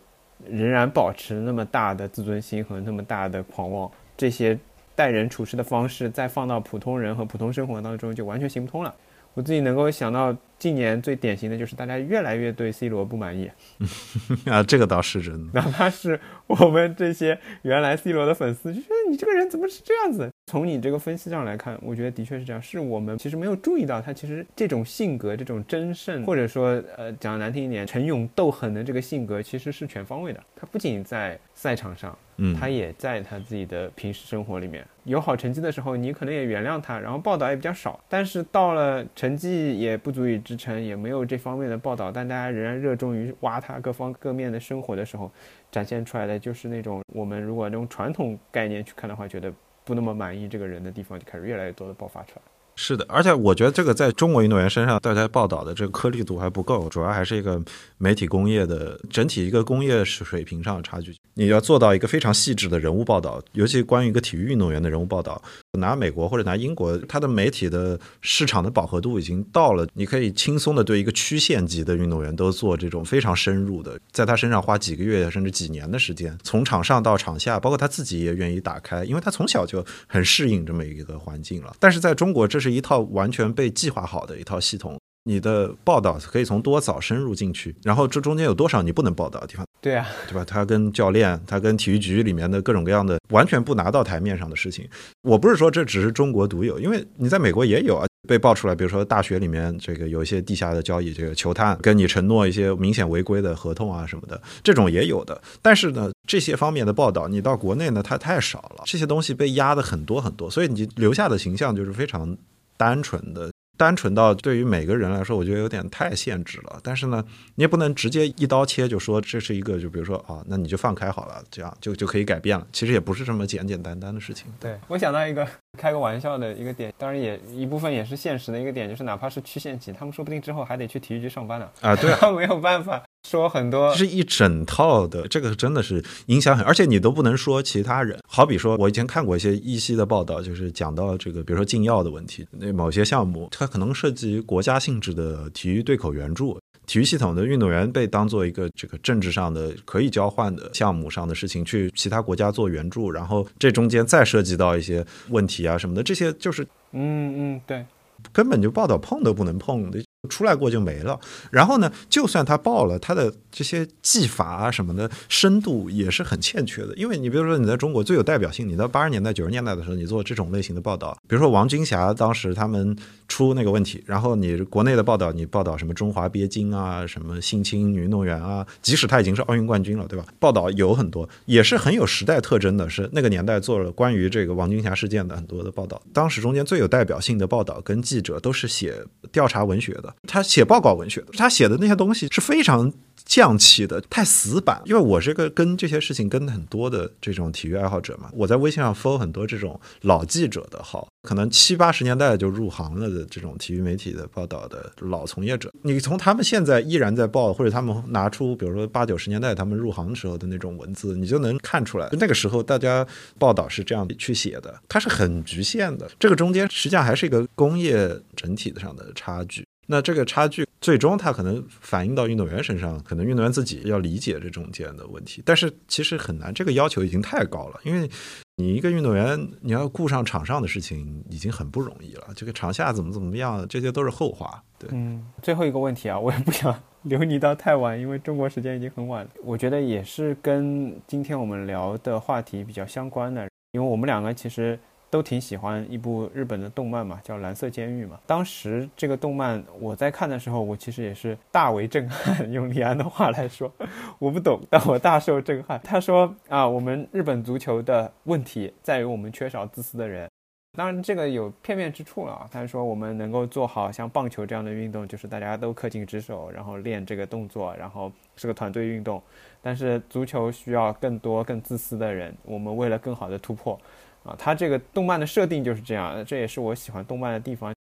[0.50, 4.58] 仍然保持那么大的自尊心和那么大的狂妄，这些
[4.96, 8.96] 待人处事的方式再放到普通人和普通生活当中就完全行不通了。
[9.36, 13.52] 我自己能够想到，近年最典型的就是大家越来越对 C 罗不满意
[14.50, 15.62] 啊，这个倒是真的。
[15.62, 20.32] 哪怕是我们这些原来 C 罗的粉丝，就觉得你这个人怎么是这样子？
[20.48, 22.62] 从你这个分析上来看，我觉得的确是这样。
[22.62, 30.42] 是我们其实没有注意到他其实这种性格、这种争胜，或者说呃讲难听一点，逞勇斗狠的这个性格，其实是全方位的。
[30.56, 32.18] 他不仅在赛场上。
[32.38, 38.00] 嗯，他也在他自己的平时生活里面有好成绩的时候，你可能也原谅他，然后报道也比较少。
[38.10, 45.32] 但是到了成绩也不足以支撑，也没有这方面的报道，但大家仍然热衷于挖他各方各面的生活的时候，
[45.72, 49.52] 展现出来的就是那种我们如果用传统概念去看的话，觉得
[49.84, 52.42] 不那么满意这个人的地方，就开始越来越多的爆发出来。
[52.76, 57.62] 是的，而且我觉得这个在中国运动员身上，大家报道的这个颗粒度还不够，主要还是一个
[57.98, 61.16] 媒体工业的整体一个工业水平上的差距。
[61.34, 65.42] 你要做到一个非常细致的人物报道，尤其关于一个体育运动员的人物报道，
[65.78, 81.76] 拿美国或者拿英国，它的媒体的市场的饱和度已经到了，你可以轻松的对一个区县级的运动员都做这种非常深入的，在他身上花几个月甚至几年的时间，从场上到场下，包括他自己也愿意打开，因为他从小就很适应这么一个环境了。
[81.80, 89.66] 但是在中国，这是一套完全被计划好的一套系统，你的报道可以从多早深入进去，然后这中间有多少你不能报道的地方？
[89.82, 90.46] 对啊，对吧？
[90.46, 94.88] 他跟教练，他跟体育局里面的各种各样的完全不拿到台面上的事情，
[95.24, 105.42] 我不是说这只是中国独有，因为你在美国也有啊，被爆出来，比如说大学里面这个有一些地下的交易，这个球探跟你承诺一些明显违规的合同啊什么的，这种也有的。
[105.60, 112.38] 但是呢，这些方面的报道，你到国内呢，它太少了，这些东西被压的很多很多，所以你留下的形象就是非常。
[112.78, 116.80] 单纯的单纯到对于每个人来说，我觉得有点太限制了。
[116.84, 117.24] 但是呢，
[117.56, 122.66] 你也不能直接一刀切就说这是一个，就比如说啊，那你就放开好了，这样就就可以改变了。
[122.72, 124.48] 其实也不是这么简简单单的事情。
[124.60, 125.48] 对我想到一个
[125.78, 131.70] 开个玩笑的一个点，当然也一部分也是现实的一个点，就是哪怕是区县级，他们说不定之后还得去体育局上班呢。
[131.82, 138.20] 啊，对啊， 没有办法说很多，是一整套的，这个真的是影响很，而且你都不能说其他人。
[138.28, 157.84] 好比说，我以前看过一些一析的报道，就是讲到这个，比如说禁药的问题，那某些项目它可能涉及国家性质的体育对口援助，体育系统的运动员被当做一个这个政治上的可以交换的项目上的事情去其他国家做援助，然后这中间再涉及到一些问题啊什么的，这些就是嗯嗯对，
[158.32, 160.00] 根本就报道碰都不能碰的。
[160.28, 161.20] 出来过就没了，
[161.52, 166.94] 然后呢，就算他报了，他的这些技法啊什么的深度也是很欠缺的。
[166.96, 172.96] 因为你比如说你在中国最有代表性，你到八十年代九十年代的时候，你做这种类型的报道，比如说王军霞当时他们
[173.28, 180.26] 出那个问题，然后你国内的报道，你报道什么中华鳖精啊，什么性侵女运动员啊，即使他已经是奥运冠军了，对吧？
[180.40, 186.02] 报道有很多，也是很有时代特征的，是那个年代做了关于这个王军霞事件的很多的报道。
[186.14, 188.96] 当时中间最有代表性的报道跟记者都是写
[189.32, 190.15] 调查文学的。
[190.28, 192.92] 他写报告文学的，他写的那些东西是非常
[193.26, 194.82] 匠气的，太死板。
[194.86, 205.72] 因为我是个跟这些事情跟很多的这种体育爱好者嘛，我在微信上 follow 很多这种老记者的号，可能七八十年代就入行了的这种体育媒体的报道的老从业者。
[205.82, 213.06] 你从他们现在依然在报，或者他们拿出，比如说八九十年代他们入行的时候的那种文字，你就能看出来，那个时候大家
[213.40, 216.10] 报道是这样去写的，它是很局限的。
[216.20, 219.66] 这个中间实际上还是一个工业整体上的差距。
[219.88, 228.10] 那这个差距最终它可能反映到运动员身上，可能运动员自己要理解这中间的问题，但是其实很难，这个要求已经太高了，因为
[228.58, 234.64] 你一个运动员你要顾上场上的事情已经很不容易了，这个场下怎么怎么样，这些都是后话。
[234.78, 244.80] 对，嗯，最后一个问题啊，我也不想 留你到太晚，因为中国时间已经很晚了，我觉得也是跟今天我们聊的话题比较相关的，因为我们两个其实。
[245.16, 248.20] 都挺喜欢一部日本的动漫嘛，叫《蓝色监狱》嘛。
[248.28, 252.52] 当时这个动漫我在看的时候，我其实也是大为震撼。
[252.52, 253.72] 用李安的话来说，
[254.20, 255.80] 我不懂，但我大受震撼。
[255.86, 260.30] 他说啊，我们日本足球的问题在于我们缺少自私的人。
[260.78, 262.46] 当然，这个有片面之处了啊。
[262.52, 269.24] 他说我们能够做好像棒球这样的运动，就是大家都恪尽职守，然后练这个动作，然后是个团队运动。
[269.62, 272.36] 但是足球需要更多更自私的人。
[272.44, 273.80] 我们为了更好的突破。
[274.26, 277.74] 啊，它这个动漫的设定就是这样，这也是我喜欢动漫的地方。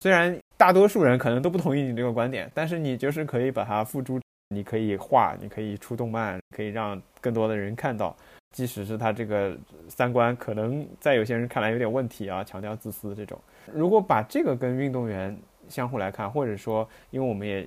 [0.00, 8.14] 虽然大多数人可能都不同意你这个观点，但是你就是可以把它付诸，你可以画，你可以出动漫，可以让更多的人看到。
[8.50, 9.56] 即使是他这个
[9.88, 13.40] 三观可能在有些人看来有点问题啊，强调自私这种。
[13.72, 15.34] 如果把这个跟运动员
[15.68, 17.66] 相互来看，或者说，因为我们也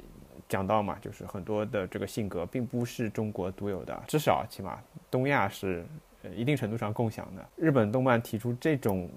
[0.49, 4.77] 讲到嘛，就是很多的这个性格并不是中国独有的，至少起码
[5.09, 5.85] 东亚是。
[6.33, 9.09] 一定程度上共享的日本动漫提出这种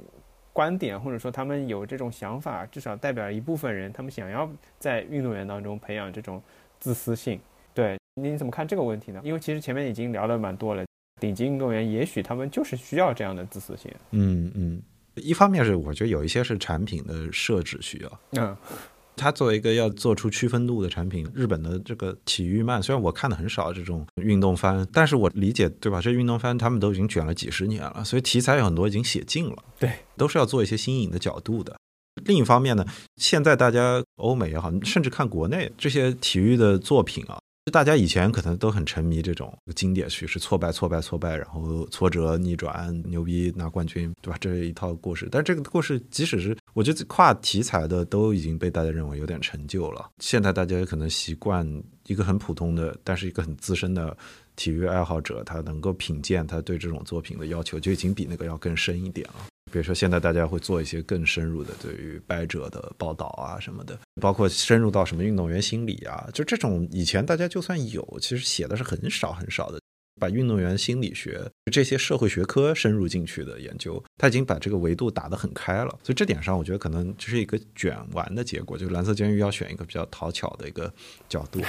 [0.53, 6.43] 观点，或者说他们有这种想法，至少代表一部分人，他们想要在运动员当中培养这种
[6.81, 7.41] 自私性。
[7.73, 9.21] 对，你怎么看这个问题呢？
[9.23, 10.85] 因为其实前面已经聊了蛮多了，
[11.21, 13.93] 顶级运动员也许他们就是需要这样的自私性。
[14.11, 14.83] 嗯嗯，
[15.15, 18.21] 一方面是我觉得有一些是产品的设置需要。
[18.33, 18.57] 嗯。
[19.19, 26.01] 它作为一个要做出区分度的产品，日本的这个体育漫，虽然我看的很少这种运动番，但是我理解，对吧？
[26.01, 31.77] 这运动番他们都已经卷了几十年了，所以题材有很多已经写尽了，对，都是要做一些新颖的角度的。
[32.25, 37.39] 另一方面呢，现在大家欧美也好，甚至看国内这些体育的作品啊。
[37.71, 44.37] 大家以前可能都很沉迷这种经典叙事，挫败、挫败、挫败，然后挫折、逆转、牛逼拿冠军，对吧？
[44.41, 45.29] 这一套故事。
[45.31, 50.11] 但这个故事，即使是我觉得跨题材的，都已经被大家认为有点陈旧了。
[50.19, 51.67] 现在大家可能习惯
[52.07, 54.17] 一个很普通的，但是一个很资深的
[54.59, 59.47] 体育爱好者，他能够品鉴，他对这种作品的要求就已经比那个要更深一点了。
[59.71, 69.79] 比如说，现在大家会做一些更深入的对于败者的报道啊什么的，包括深入到什么运动员心理啊，就这种以前大家就算有，其实写的是很少很少的，
[70.19, 75.91] 把运动员心理学这些社会学科深入进去的研究，他已经把这个维度打得很开了。
[76.03, 80.93] 所以这点上，我觉得可能就是一个卷完的结果，就蓝色监狱要选一个比较讨巧的一个
[81.29, 81.61] 角度。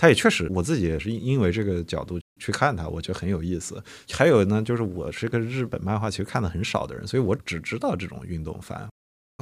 [0.00, 3.84] 他也确实，我自己也是因为这个角度去看他，我觉得很有意思。
[4.10, 8.88] 还有呢，就是我是个日本漫画其实看的很少的人，所以我只知道这种运动番，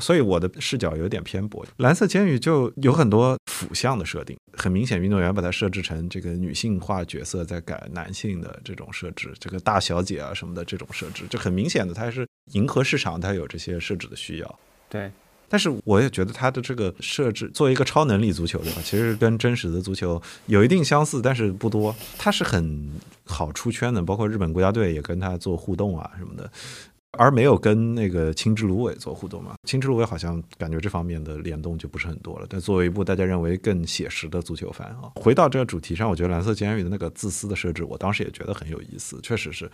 [0.03, 1.65] 所以我的视角有点偏颇。
[1.77, 14.59] 蓝色监狱就有很多腐向的设定，很明显运动员把它设置成这个女性化角色在改男性的这种设置，这个大小姐啊什么的这种设置，就很明显的它是迎合市场，它有这些设置的需要。
[14.89, 15.13] 对。
[15.49, 18.83] 但是我也觉得它的这个设置作为一个超能力足球，对吧？
[18.85, 21.95] 其实跟真实的足球有一定相似，但是不多。
[22.19, 22.91] 它是很
[23.25, 26.51] 好出圈的，包括日本国家队也跟它做互动啊什么的。
[27.13, 29.55] 而没有跟那个青之芦苇做互动嘛？
[29.67, 32.47] 青之芦苇好像感觉这方面的联动就不是很多了。
[32.49, 39.69] 但作为一部大家认为更写实的足球番啊，回到这个主题上，我觉得蓝色监狱的那个自私的设置，我当时也觉得很有意思，确实是。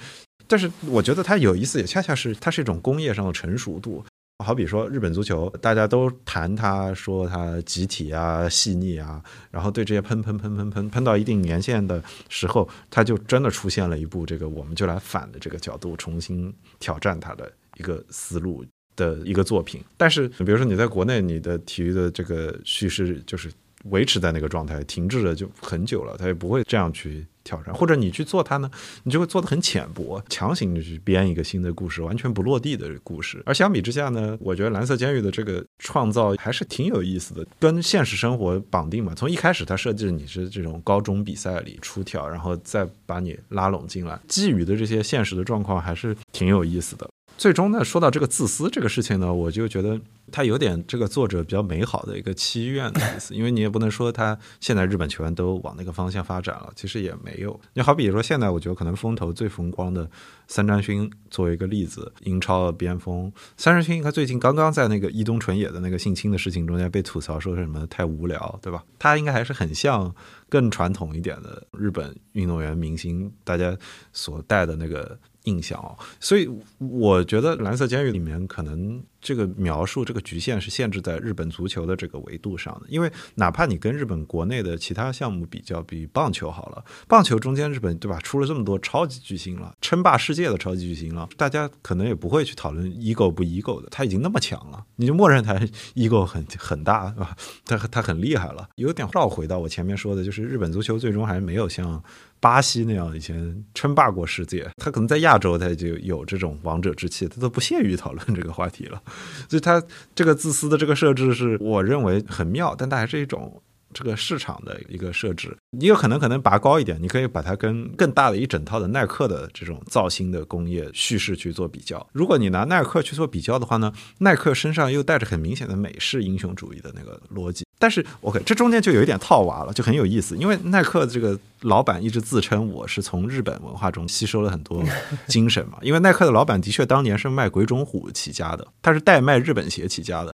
[0.47, 4.05] 但是我觉得它有意思，也恰恰是它是一种工业上的成熟度。
[4.39, 18.65] 好比说日本足球，大家都谈它，说它集体啊、细腻啊，然后对这些喷喷喷喷喷喷到一定年限的时候，它就真的出现了一部这个我们就来反的这个角度重新挑战它的一个思路
[18.97, 19.81] 的一个作品。
[19.97, 23.49] 但是比如说你在国内，你的体育的这个叙事就是
[23.85, 27.25] 维持在那个状态，停滞了就很久了，它也不会这样去。
[27.45, 28.71] 挑战，或者你去做它呢，
[29.05, 33.43] 你就会做的很浅薄，强行的去编一个新的故事，完全不落地的故事。
[33.47, 39.15] 而相比之下呢，我觉得蓝色监狱的这个创造还是挺有意思的，跟现实生活绑定嘛。
[39.15, 47.09] 从一开始它设计你是这种高中比赛里出挑，然后再把你拉拢进来，基于的这些现实的状况还是挺有意思的。
[47.37, 50.01] 最终呢，说到这个自私这个事情呢，我就觉得
[50.33, 57.61] 他有点这个作者比较美好的一个祈愿的意思， 因为你也不能说他现在日本球员都往那个方向发展了，其实也没有。
[57.75, 60.09] 你好比说现在，我觉得可能风头最风光的
[60.47, 68.85] 三占勋作为一个例子，英超的边锋三占勋，他最近刚刚在那个伊东纯也的那个性侵的事情中间被吐槽说什么太无聊，对吧？
[68.99, 70.15] 他应该还是很像
[70.49, 73.77] 更传统一点的日本运动员明星，大家
[74.13, 75.19] 所带的那个。
[75.45, 79.03] 印象哦，所以我觉得《蓝色监狱》里面可能。
[79.25, 95.55] 这个描述这个局限是限制在日本足球的这个维度上的，因为哪怕你跟日本国内的其他项目比较，比棒球好了，棒球中间日本对吧，出了这么多超级巨星了，称霸世界的超级巨星了，大家可能也不会去讨论 ego 不 ego 的，他已经那么强了，你就默认他
[95.97, 97.35] ego 很很大，是吧？
[97.65, 102.03] 他他很厉害了，有点绕回到我前面说的，就是日本足球最终还没有像
[102.41, 109.01] 巴西那样以前称霸过世界，他可能在亚洲他就有这种王者之气，他都不屑于讨论这个话题了。
[109.49, 109.83] 所以它
[110.15, 113.63] 这个自私的这个设置是我认为很妙，但它还是一种
[113.95, 115.57] 这个市场的一个设置。
[115.71, 122.07] 你有可能可能拔高一点，你可以把它跟更大的一整套的耐克的这种造星的工业叙事去做比较。
[122.13, 127.65] 如果你拿耐克去做比较的话呢，耐克身上又带着很明显的美式英雄主义的那个逻辑。
[127.79, 130.37] 但是，OK，这中间就有一点套娃了，就很有意思。
[130.37, 134.83] 因为耐克这个老板一直自称我是从日本文化中吸收了很多
[135.27, 135.79] 精神嘛。
[135.83, 140.33] 因为耐克的老板的确当年是卖鬼冢虎起家的，他是代卖日本鞋起家的。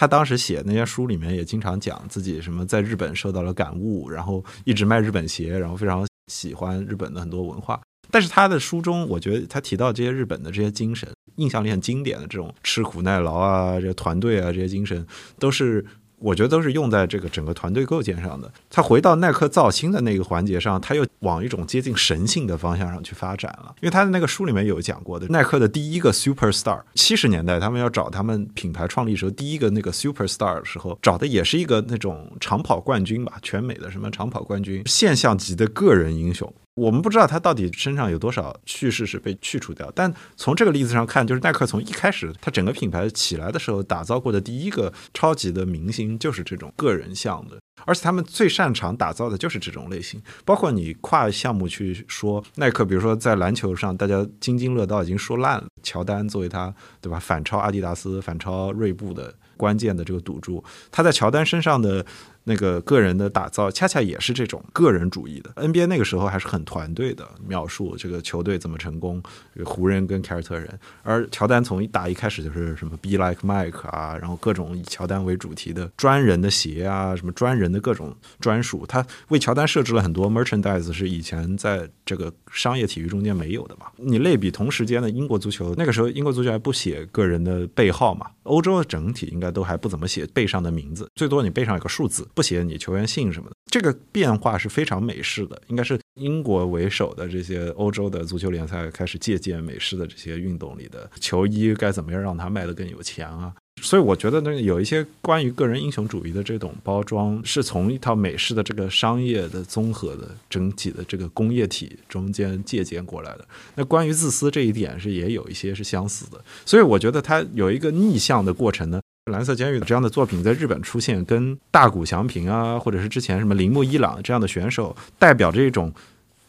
[0.00, 7.80] 他当时写那些书里面也经常讲自己什么在日本受到了感悟，然后一直卖日本鞋，然后非常喜欢日本的很多文化。
[8.08, 15.04] 但是他的书中，我觉得他提到这些日本的这些精神，印象里很经典的这种吃苦耐劳啊，这团队啊这些精神，
[15.36, 15.84] 都是。
[16.20, 18.50] 我觉得都是用在这个整个团队构建上的。
[18.70, 23.74] 他回到耐克造星的那个环节上，他又往一种接近神性的方向上去发展了。
[23.80, 36.52] 因为他的那个书里面有讲过的，耐克的第一个 super star，七十年代他们要找他们品牌创立时候第一个那个 super star 的时候，找的也是一个那种长跑冠军吧，全美的什么长跑冠军，现象级的个人英雄。
[36.78, 50.22] 我们不知道他到底身上有多少叙事是被去除掉，但从这个例子上看，就是耐克从一开始他整个品牌起来的时候打造过的第一个超级的明星就是这种个人像的，而且他们最擅长打造的就是这种类型。
[50.44, 62.06] 包括你跨项目去说耐克，比如说在篮球上，大家津津乐道已经说烂了，乔丹作为他对吧反超阿迪达斯、反超锐步的关键的这个赌注，他在乔丹身上的。
[62.48, 65.50] 那个个人的打造，恰恰也是这种个人主义的。
[65.56, 69.22] NBA 那个时候还是很团队的描述，这个球队怎么成功，
[69.64, 70.66] 湖人跟凯尔特人。
[71.02, 83.86] 而乔丹从一打一开始就是什么 Be Like Mike 啊，然后各种以乔丹为主题的专人的鞋啊，什么专人的各种专属，他为乔丹设置了很多 merchandise，是以前在这个商业体育中间没有的嘛。
[83.96, 92.26] 你类比同时间的英国足球，那个时候英国足球还不写个人的背号嘛，欧洲的整体应该都还不怎么写背上的名字，最多你背上有个数字。
[92.38, 103.52] 不写你球员姓什么的，这个变化是非常美式的，应该是英国为首的这些欧洲的足球联赛开始借鉴美式的这些运动里的球衣该怎么样让它卖得更有钱啊？
[103.82, 113.44] 所以我觉得那有一些关于个人英雄主义的这种包装，是从一套美式的这个商业的综合的整体的这个工业体中间借鉴过来的。
[113.74, 119.00] 那关于自私这一点是也有一些是相似的，所以我觉得它有一个逆向的过程呢。
[119.28, 125.92] 蓝色监狱这样的作品在日本出现，跟大谷翔平啊，或者是之前什么铃木一朗这样的选手，代表着一种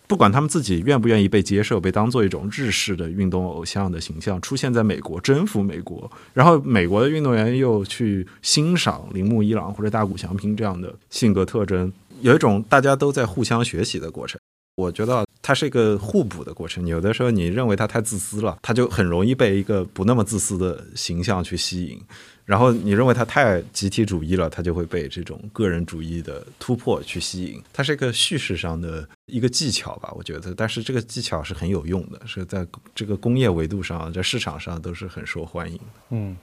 [0.07, 14.39] 不管他们自己愿不愿意被接受，被当做一种日式的运动偶像的形象出现在美国，征服美国，然后美国的运动员又去欣赏铃木一朗或者大谷翔平这样的性格特征，有一种大家都在互相学习的过程。
[14.75, 16.87] 我觉得它是一个互补的过程。
[16.87, 22.01] 有的时候你认为他太自私了，他就很容易被一个不那么自私的形象去吸引。
[22.49, 27.61] 然后你认为他太集体主义了，他就会被这种个人主义的突破去吸引。
[27.71, 30.51] 它是一个叙事上的一个技巧吧，我觉得。
[30.55, 32.65] 但是这个技巧是很有用的，是在
[32.95, 35.79] 这个工业维度上，在市场上都是很受欢迎。
[36.09, 36.35] 嗯，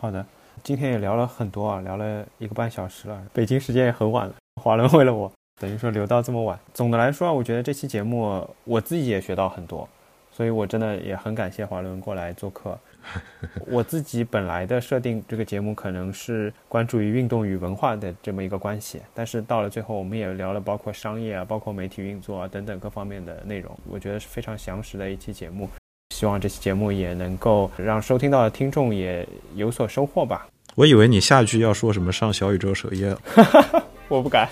[0.00, 0.24] 好的，
[0.64, 3.22] 今天也聊了很多啊，聊了一个半小时了。
[3.34, 5.30] 北京时间也很晚了，华伦为了我，
[5.60, 6.58] 等于说留到这么晚。
[6.72, 9.86] 总的来说，我觉得这期节目我自己也学到很多，
[10.32, 12.78] 所以我真的也很感谢华伦过来做客。
[13.66, 25.68] 我自己本来的设定，这个节目可能是关注于运动与文化的这么一个关系，但是到了最后，我们也聊了包括商业啊、包括媒体运作啊等等各方面的内容，我觉得是非常详实的一期节目。
[26.14, 30.46] 希望这期节目也能够让收听到的听众也有所收获吧。
[30.74, 33.20] 我以为你下一句要说什么上小宇宙首页了，
[34.08, 34.48] 我不敢，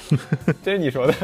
[0.62, 1.14] 这是你说的，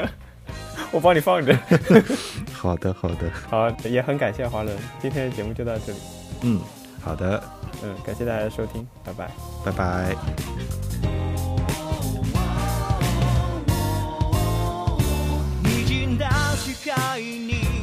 [0.90, 1.56] 我帮你放着。
[2.52, 5.98] 好的，好的，好，也很感谢华伦，今天的节目就到这里。
[6.42, 6.60] 嗯。
[7.04, 7.42] 好的，
[7.82, 9.30] 嗯，感谢大家的收听，拜拜，
[9.64, 10.16] 拜拜。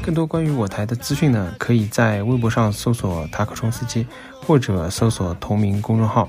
[0.01, 4.07] 更多关于我台的资讯呢，可以在微博上搜索“塔克冲司机”，
[4.47, 6.27] 或者搜索同名公众号。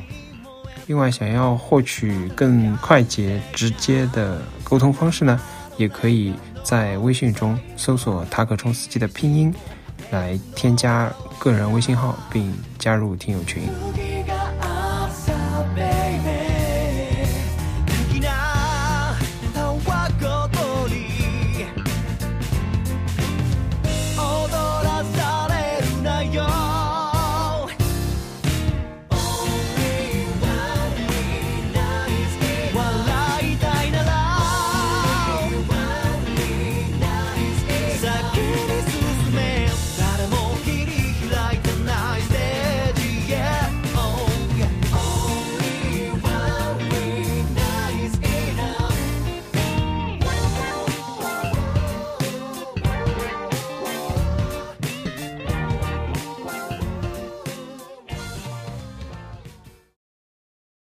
[0.87, 5.41] 另外，想要获取更快捷、直接的沟通方式呢，
[5.77, 6.35] 也可以
[6.65, 9.55] 在微信中搜索“塔克冲司机”的拼音。
[10.11, 11.09] 来添加
[11.39, 13.63] 个人微信号并加入听友群。